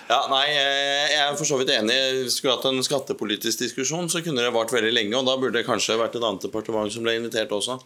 [0.06, 1.98] Ja, nei, Jeg er for så vidt enig.
[2.32, 5.18] Skulle hatt en skattepolitisk diskusjon, så kunne det vart veldig lenge.
[5.20, 7.82] Og da burde det kanskje vært et annet departement som ble invitert også.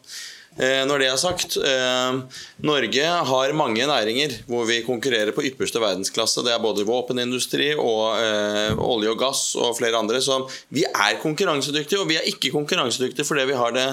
[0.58, 5.80] Eh, når det er sagt, eh, Norge har mange næringer hvor vi konkurrerer på ypperste
[5.80, 6.44] verdensklasse.
[6.44, 10.20] Det er både våpenindustri og eh, olje og gass og flere andre.
[10.22, 10.42] Så
[10.74, 13.88] vi er konkurransedyktige, og vi er ikke konkurransedyktige fordi vi har det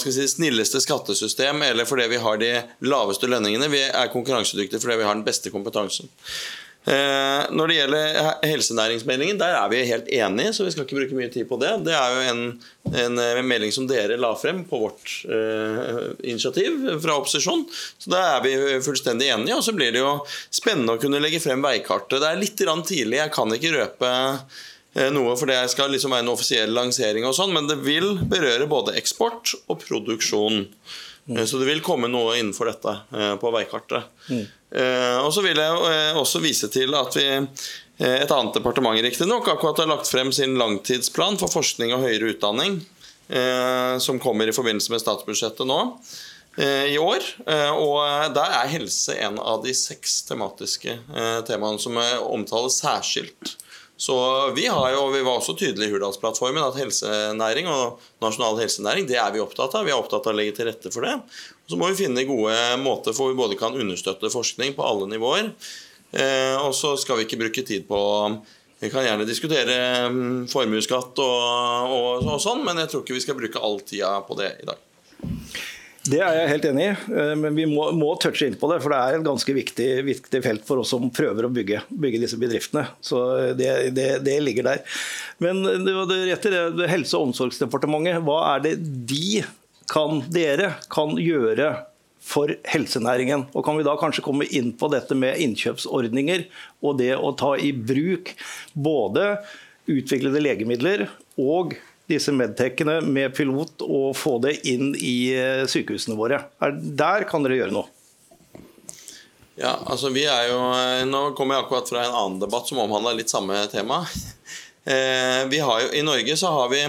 [0.00, 2.52] si, snilleste skattesystem eller fordi vi har de
[2.86, 3.70] laveste lønningene.
[3.70, 6.10] Vi er konkurransedyktige fordi vi har den beste kompetansen.
[6.84, 11.16] Eh, når det gjelder helsenæringsmeldingen, der er vi helt enige, så vi skal ikke bruke
[11.16, 11.70] mye tid på det.
[11.86, 12.42] Det er jo en,
[12.90, 17.64] en, eh, melding som dere la frem på vårt eh, initiativ fra opposisjon.
[17.72, 18.52] Så der er vi
[18.84, 19.56] fullstendig enige.
[19.56, 20.18] Og så blir det jo
[20.52, 22.20] spennende å kunne legge frem veikartet.
[22.20, 26.26] Det er litt tidlig, jeg kan ikke røpe eh, noe, for det skal liksom være
[26.26, 30.66] en offisiell lansering, og sånn, men det vil berøre både eksport og produksjon.
[31.24, 31.46] Mm.
[31.48, 32.92] Så det vil komme noe innenfor dette
[33.40, 34.10] på veikartet.
[34.28, 34.44] Mm.
[34.74, 38.98] Eh, og så vil jeg eh, også vise til at vi eh, et annet departement
[38.98, 42.82] riktignok akkurat har lagt frem sin langtidsplan for forskning og høyere utdanning,
[44.04, 45.78] som kommer i forbindelse med statsbudsjettet nå
[46.60, 47.24] i år.
[47.72, 50.98] Og der er helse en av de seks tematiske
[51.48, 51.96] temaene som
[52.28, 53.54] omtales særskilt.
[53.96, 54.14] Så
[54.56, 59.20] vi har jo, vi var også tydelige i Hurdalsplattformen at helsenæring og nasjonal helsenæring det
[59.22, 59.86] er vi opptatt av.
[59.86, 61.14] Vi er opptatt av å legge til rette for det.
[61.70, 65.52] Så må vi finne gode måter for vi både kan understøtte forskning på alle nivåer.
[66.14, 68.00] Eh, og så skal vi ikke bruke tid på
[68.82, 69.76] Vi kan gjerne diskutere
[70.12, 74.18] mm, formuesskatt og, og, og, sånn, men jeg tror ikke vi skal bruke all tida
[74.26, 74.82] på det i dag.
[76.04, 78.80] Det er jeg helt enig i, eh, men vi må, må touche inn på det.
[78.84, 82.20] For det er et ganske viktig, viktig felt for oss som prøver å bygge, bygge
[82.26, 82.84] disse bedriftene.
[83.04, 83.22] Så
[83.56, 84.82] det, det, det, ligger der.
[85.40, 88.74] Men det det rett i det, Helse- og omsorgsdepartementet, hva er det
[89.08, 89.40] de
[89.90, 91.72] kan, dere kan gjøre
[92.24, 93.48] for helsenæringen?
[93.56, 96.44] Og Kan vi da kanskje komme inn på dette med innkjøpsordninger
[96.84, 98.34] og det å ta i bruk
[98.76, 99.38] både
[99.88, 101.08] utviklede legemidler
[101.40, 101.76] og
[102.10, 106.42] disse medtekene med pilot og få det inn i eh, sykehusene våre.
[106.60, 107.88] Der kan dere gjøre noe.
[109.54, 112.82] Ja, altså vi er jo, eh, Nå kommer jeg akkurat fra en annen debatt som
[112.82, 114.04] omhandler litt samme tema.
[114.84, 116.82] Eh, vi har jo, I Norge så har vi,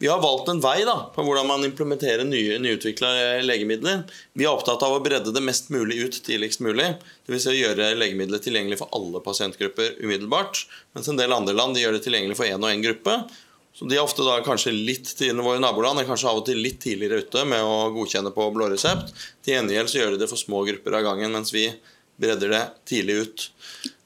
[0.00, 3.10] vi har valgt en vei da, på hvordan man implementerer nye, nyutvikla
[3.44, 4.06] legemidler.
[4.32, 6.94] Vi er opptatt av å bredde det mest mulig ut tidligst mulig.
[7.28, 7.44] Dvs.
[7.44, 10.64] Si å gjøre legemidler tilgjengelig for alle pasientgrupper umiddelbart.
[10.96, 13.18] Mens en del andre land de gjør det tilgjengelig for én og én gruppe.
[13.72, 16.60] Så De er ofte da kanskje litt til våre naboland er kanskje av og til
[16.60, 19.14] litt tidligere ute med å godkjenne på blå resept.
[19.42, 21.70] Til gjengjeld så gjør de det for små grupper av gangen, mens vi
[22.20, 23.46] bredder det tidlig ut.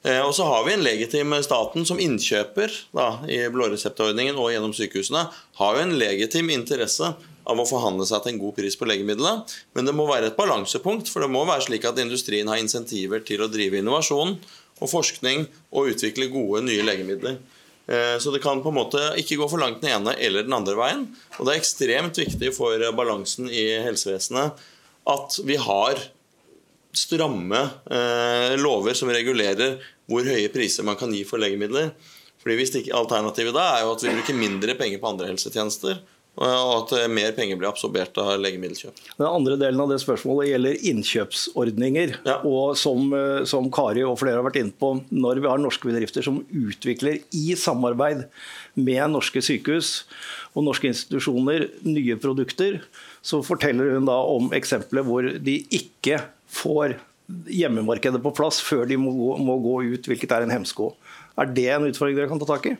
[0.07, 4.75] Eh, og så har vi en legitim staten som innkjøper da, i blåreseptordningen og gjennom
[4.75, 5.25] sykehusene.
[5.59, 7.11] Har jo en legitim interesse
[7.47, 9.57] av å forhandle seg til en god pris på legemiddelet.
[9.75, 13.23] Men det må være et balansepunkt, for det må være slik at industrien har insentiver
[13.27, 14.35] til å drive innovasjon
[14.77, 17.39] og forskning og utvikle gode, nye legemidler.
[17.87, 20.57] Eh, så det kan på en måte ikke gå for langt den ene eller den
[20.57, 21.07] andre veien.
[21.37, 24.67] Og det er ekstremt viktig for balansen i helsevesenet
[25.07, 26.01] at vi har
[26.97, 27.61] stramme
[27.91, 29.77] eh, lover som regulerer
[30.07, 31.93] hvor høye priser man kan gi for legemidler.
[32.41, 35.99] Fordi hvis ikke Alternativet da er jo at vi bruker mindre penger på andre helsetjenester
[36.37, 38.99] og at eh, mer penger blir absorbert av legemiddelkjøp.
[39.17, 42.13] Den andre delen av det spørsmålet gjelder innkjøpsordninger.
[42.27, 42.37] Ja.
[42.45, 45.89] Og som, eh, som, Kari og flere har vært inne på, når vi har norske
[45.89, 48.27] bedrifter som utvikler i samarbeid
[48.77, 50.05] med norske sykehus
[50.53, 52.81] og norske institusjoner nye produkter,
[53.25, 56.21] så forteller hun da om eksempler hvor de ikke
[56.53, 56.99] får
[57.51, 60.93] hjemmemarkedet på plass før de må gå, må gå ut, hvilket er en hemsko.
[61.37, 62.77] Er det en utfordring dere kan ta tak i?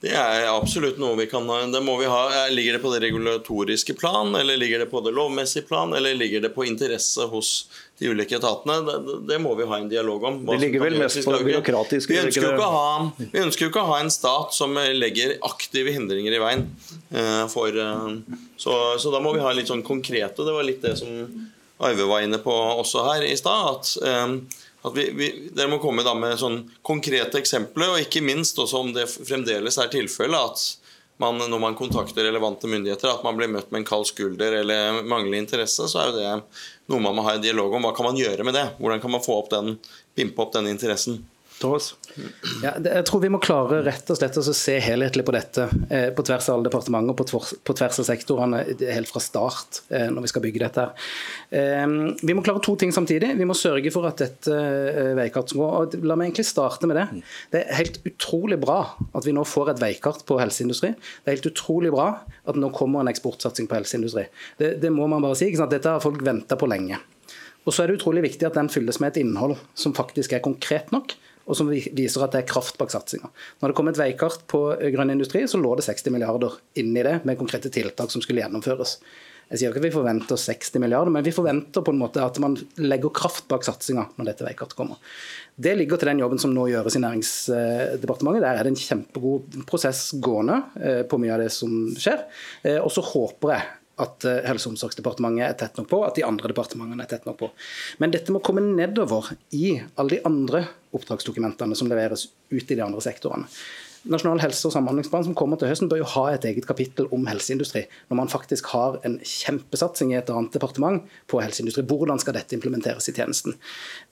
[0.00, 2.46] Det er absolutt noe vi kan det må vi ha.
[2.52, 6.40] Ligger det på det regulatoriske plan, eller ligger det på det lovmessige plan, eller ligger
[6.40, 7.68] det på interesse hos
[7.98, 8.78] de ulike etatene?
[8.86, 10.38] Det, det må vi ha en dialog om.
[10.46, 12.12] Det ligger vel mest på det byråkratiske?
[12.12, 14.76] Vi ønsker, jo ikke å ha, vi ønsker jo ikke å ha en stat som
[14.76, 16.66] legger aktive hindringer i veien.
[17.10, 20.44] Eh, for, eh, så, så, da må vi ha litt sånn konkrete.
[20.44, 21.12] Det var litt det som
[21.76, 23.74] Arve var inne på også her i stad.
[23.76, 28.58] at eh, at vi, vi, Dere må komme med sånn konkrete eksempler, og ikke minst
[28.62, 30.66] også om det fremdeles er tilfellet at
[31.22, 35.00] man, når man kontakter relevante myndigheter, at man blir møtt med en kald skulder eller
[35.00, 36.32] manglende interesse, så er jo det
[36.92, 37.86] noe man må ha en dialog om.
[37.88, 38.66] Hva kan man gjøre med det?
[38.76, 39.78] Hvordan kan man få opp den,
[40.18, 41.22] pimpe opp den interessen?
[41.60, 41.94] Thomas?
[42.62, 46.08] Ja, jeg tror vi må klare rett og slett å se helhetlig på dette eh,
[46.16, 50.26] på tvers av alle departementer og på, tvers, av sektorene helt fra start eh, når
[50.26, 50.86] vi skal bygge dette.
[51.56, 51.86] Eh,
[52.22, 53.32] vi må klare to ting samtidig.
[53.40, 55.74] Vi må sørge for at dette eh, veikartet går.
[55.80, 57.08] og La meg egentlig starte med det.
[57.54, 58.78] Det er helt utrolig bra
[59.16, 60.92] at vi nå får et veikart på helseindustri.
[61.24, 62.10] Det er helt utrolig bra
[62.46, 64.28] at nå kommer en eksportsatsing på helseindustri.
[64.60, 65.52] Det, det må man bare si.
[65.56, 67.00] Dette har folk venta på lenge.
[67.66, 70.44] Og så er det utrolig viktig at den fylles med et innhold som faktisk er
[70.44, 73.28] konkret nok og som viser at det er kraft bak satsinga.
[73.62, 74.64] Når det kom et veikart på
[74.94, 78.96] grønn industri, så lå det 60 milliarder inni det med konkrete tiltak som skulle gjennomføres.
[79.46, 82.40] Jeg sier ikke at vi forventer 60 milliarder, men vi forventer på en måte at
[82.42, 84.98] man legger kraft bak satsinga når dette veikartet kommer.
[85.54, 88.42] Det ligger til den jobben som nå gjøres i Næringsdepartementet.
[88.42, 92.26] Der er det en kjempegod prosess gående eh, på mye av det som skjer.
[92.66, 93.68] Eh, og så håper jeg
[94.02, 97.26] at eh, Helse- og omsorgsdepartementet er tett nok på, at de andre departementene er tett
[97.28, 97.50] nok på.
[98.02, 100.64] Men dette må komme nedover i alle de andre
[100.96, 103.48] oppdragsdokumentene som leveres ut i de andre sektorene.
[104.06, 107.26] Nasjonal helse- og samhandlingsplan som kommer til høsten bør jo ha et eget kapittel om
[107.26, 111.82] helseindustri, når man faktisk har en kjempesatsing i et annet departement på helseindustri.
[111.86, 113.56] Hvordan skal dette implementeres i tjenesten?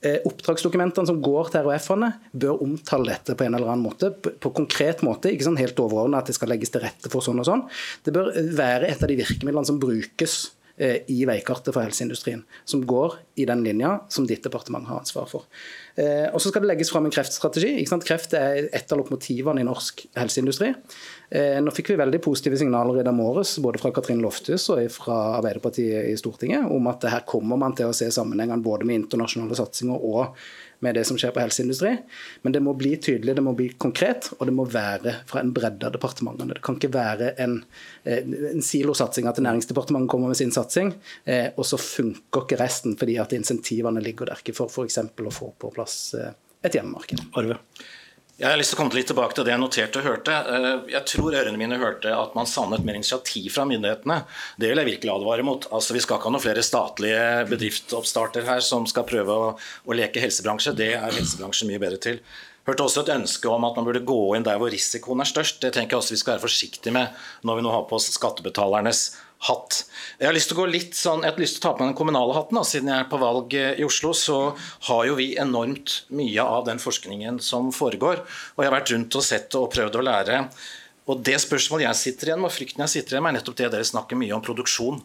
[0.01, 4.51] Eh, oppdragsdokumentene som går til RHF-ene, bør omtale dette på en eller annen måte, på,
[4.51, 7.47] konkret måte, ikke sånn helt overordnet at det skal legges til rette for sånn og
[7.47, 7.65] sånn.
[8.03, 10.37] Det bør være et av de virkemidlene som brukes
[10.75, 15.45] i veikartet for helseindustrien, som går i den linja som ditt departement har ansvar for.
[15.95, 17.85] Eh, og Så skal det legges fram en kreftstrategi.
[18.03, 20.73] Kreft er et av lokomotivene i norsk helseindustri.
[21.31, 24.83] Eh, nå fikk vi veldig positive signaler i dag morges, både fra Katrin Lofthus og
[24.91, 29.05] fra Arbeiderpartiet i Stortinget, om at her kommer man til å se sammenhengene både med
[29.05, 30.35] internasjonale satsinger og
[30.79, 31.93] med det som skjer på helseindustri.
[32.43, 35.53] Men det må bli tydelig, det må bli konkret, og det må være fra en
[35.55, 36.57] bredde av departementene.
[36.57, 37.57] Det kan ikke være en,
[38.03, 40.95] eh, en silosatsing at Næringsdepartementet kommer med sin satsing,
[41.25, 44.97] eh, og så funker ikke resten fordi at insentivene ligger der ikke for f.eks.
[44.97, 46.33] å få på plass eh,
[46.65, 47.21] et hjemmemarked.
[47.37, 47.59] Arve.
[48.35, 50.33] Jeg har lyst til å komme litt tilbake til det jeg noterte og hørte.
[50.35, 54.17] Eh, jeg tror ørene mine hørte at man savnet mer initiativ fra myndighetene.
[54.59, 55.67] Det vil jeg virkelig advare mot.
[55.71, 57.21] Altså, vi skal ikke ha noen flere statlige
[57.53, 60.75] bedriftsoppstarter her som skal prøve å, å leke helsebransje.
[60.75, 62.19] Det er helsebransjen mye bedre til.
[62.67, 65.61] Hørte også et ønske om at man burde gå inn der hvor risikoen er størst.
[65.63, 68.09] Det tenker jeg også vi skal være forsiktige med når vi nå har på oss
[68.17, 69.05] skattebetalernes
[69.49, 69.81] hatt.
[70.19, 71.83] Jeg har lyst til å gå litt sånn, jeg har lyst til å ta på
[71.83, 72.59] meg den kommunale hatten.
[72.59, 72.63] Da.
[72.67, 74.39] Siden jeg er på valg eh, i Oslo, så
[74.89, 78.23] har jo vi enormt mye av den forskningen som foregår.
[78.55, 80.41] Og jeg har vært rundt og sett og prøvd å lære.
[81.05, 83.57] Og Det spørsmålet jeg sitter igjen med, og frykten jeg sitter igjen med, er nettopp
[83.59, 85.03] det dere snakker mye om produksjon.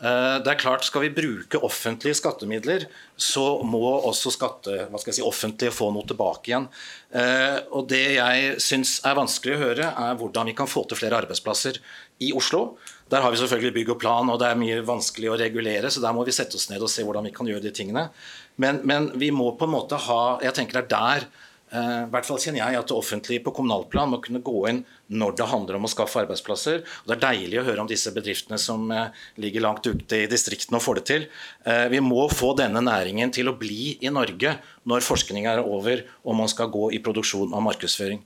[0.00, 5.12] Eh, det er klart, Skal vi bruke offentlige skattemidler, så må også skatte, hva skal
[5.12, 6.68] jeg si, offentlige få noe tilbake igjen.
[7.12, 10.96] Eh, og Det jeg syns er vanskelig å høre, er hvordan vi kan få til
[10.96, 11.82] flere arbeidsplasser
[12.24, 12.78] i Oslo.
[13.12, 16.00] Der har vi selvfølgelig bygg og plan, og det er mye vanskelig å regulere, så
[16.00, 18.08] der må vi sette oss ned og se hvordan vi kan gjøre de tingene.
[18.56, 21.30] Men, men vi må på en måte ha Jeg tenker det er der
[21.72, 25.36] i hvert fall kjenner jeg at det offentlige på kommunalplan må kunne gå inn når
[25.38, 26.82] det handler om å skaffe arbeidsplasser.
[26.84, 29.08] Og Det er deilig å høre om disse bedriftene som uh,
[29.40, 31.24] ligger langt ute i distriktene og får det til.
[31.64, 34.58] Uh, vi må få denne næringen til å bli i Norge
[34.88, 38.20] når forskning er over og man skal gå i produksjon og markedsføring.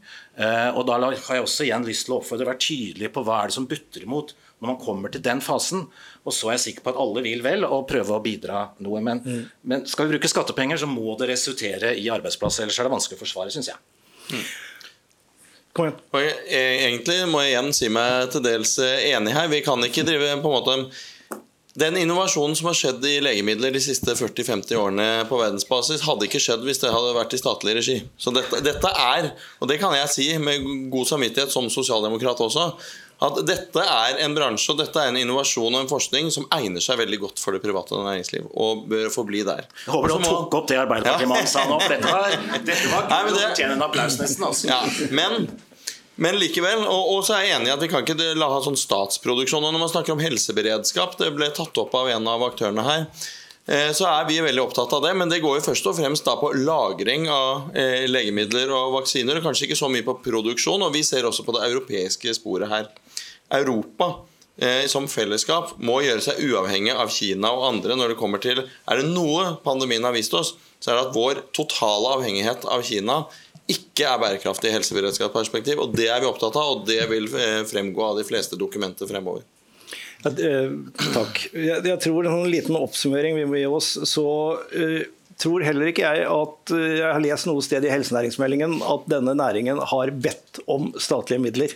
[0.73, 3.43] og Da har jeg også igjen lyst til å oppfordre å være tydelig på hva
[3.43, 5.87] er det som butter imot når man kommer til den fasen.
[6.25, 9.03] Og så er jeg sikker på at alle vil vel og prøve å bidra noe.
[9.05, 9.43] Men, mm.
[9.69, 12.65] men skal vi bruke skattepenger, så må det resultere i arbeidsplasser.
[12.65, 13.83] Ellers er det vanskelig å forsvare, syns jeg.
[14.31, 14.47] Mm.
[15.77, 16.01] Kom igjen.
[16.17, 16.39] Og jeg,
[16.89, 19.53] egentlig må jeg igjen si meg til dels eh, enig her.
[19.53, 20.79] Vi kan ikke drive på en måte
[21.77, 26.41] den innovasjonen som har skjedd i legemidler de siste 40-50 årene på verdensbasis, hadde ikke
[26.41, 27.97] skjedd hvis det hadde vært i statlig regi.
[28.17, 29.29] Så dette, dette, er,
[29.61, 32.71] og det kan jeg si med god samvittighet som sosialdemokrat også,
[33.17, 36.85] at dette er en bransje og dette er en innovasjon og en forskning som egner
[36.85, 39.65] seg veldig godt for det private næringsliv, og bør forbli der.
[39.87, 41.79] Jeg håper du tok opp det Arbeiderpartiet-mannen sa nå.
[41.87, 42.37] Dette var,
[42.69, 44.45] dette var Nei, det, fortjener en applaus, nesten.
[44.51, 44.69] Altså.
[44.69, 44.83] Ja,
[45.17, 45.49] men,
[46.21, 48.61] men likevel, og, og, så er jeg enig i at vi kan ikke la ha
[48.67, 49.65] sånn statsproduksjon.
[49.65, 53.09] Og når man snakker om helseberedskap, det ble tatt opp av en av aktørene her
[53.09, 56.29] eh, så er vi veldig opptatt av det, men det går jo først og fremst
[56.29, 59.41] på lagring av eh, legemidler og vaksiner.
[59.41, 60.85] og Kanskje ikke så mye på produksjon.
[60.85, 62.93] og Vi ser også på det europeiske sporet her.
[63.49, 64.11] Europa
[64.57, 68.63] eh, som fellesskap må gjøre seg uavhengig av Kina og andre når det kommer til
[68.65, 72.85] Er det noe pandemien har vist oss, så er det at vår totale avhengighet av
[72.87, 73.25] Kina
[73.67, 75.81] ikke er bærekraftig i helseberedskapsperspektiv.
[75.83, 79.11] og Det er vi opptatt av, og det vil eh, fremgå av de fleste dokumenter
[79.11, 79.43] fremover.
[80.23, 80.71] Ja, eh,
[81.15, 81.41] takk.
[81.51, 83.91] Jeg, jeg, tror en liten oppsummering vi må gi oss.
[84.07, 85.03] så uh,
[85.37, 89.83] tror heller ikke jeg at jeg har lest noe sted i helsenæringsmeldingen at denne næringen
[89.91, 91.75] har bedt om statlige midler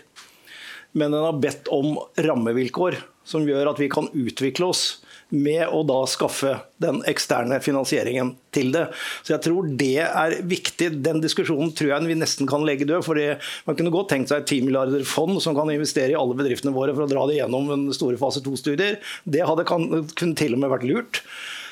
[0.92, 4.84] men den har bedt om rammevilkår som gjør at vi kan utvikle oss
[5.30, 8.88] med å da skaffe den eksterne finansieringen til det.
[9.22, 10.90] Så jeg tror det er viktig.
[11.04, 13.04] Den diskusjonen tror jeg vi nesten kan legge død.
[13.06, 13.20] for
[13.68, 16.74] Man kunne godt tenkt seg et 10 milliarder fond som kan investere i alle bedriftene
[16.74, 18.98] våre for å dra det gjennom en store fase 2-studier.
[19.24, 19.86] Det hadde kan,
[20.18, 21.22] kunne til og med vært lurt.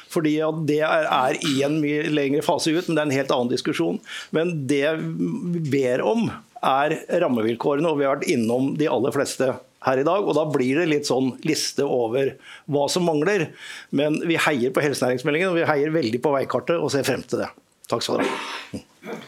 [0.09, 3.51] Fordi Det er, i en mye lengre fase ut, men det er en helt annen
[3.53, 3.99] diskusjon.
[4.33, 6.31] Men det vi ber om,
[6.65, 9.53] er rammevilkårene, og vi har vært innom de aller fleste
[9.87, 10.27] her i dag.
[10.27, 12.35] og Da blir det litt sånn liste over
[12.67, 13.49] hva som mangler.
[13.95, 17.45] Men vi heier på helsenæringsmeldingen og vi heier veldig på veikartet og ser frem til
[17.45, 17.51] det.
[17.89, 19.19] Takk skal dere ha.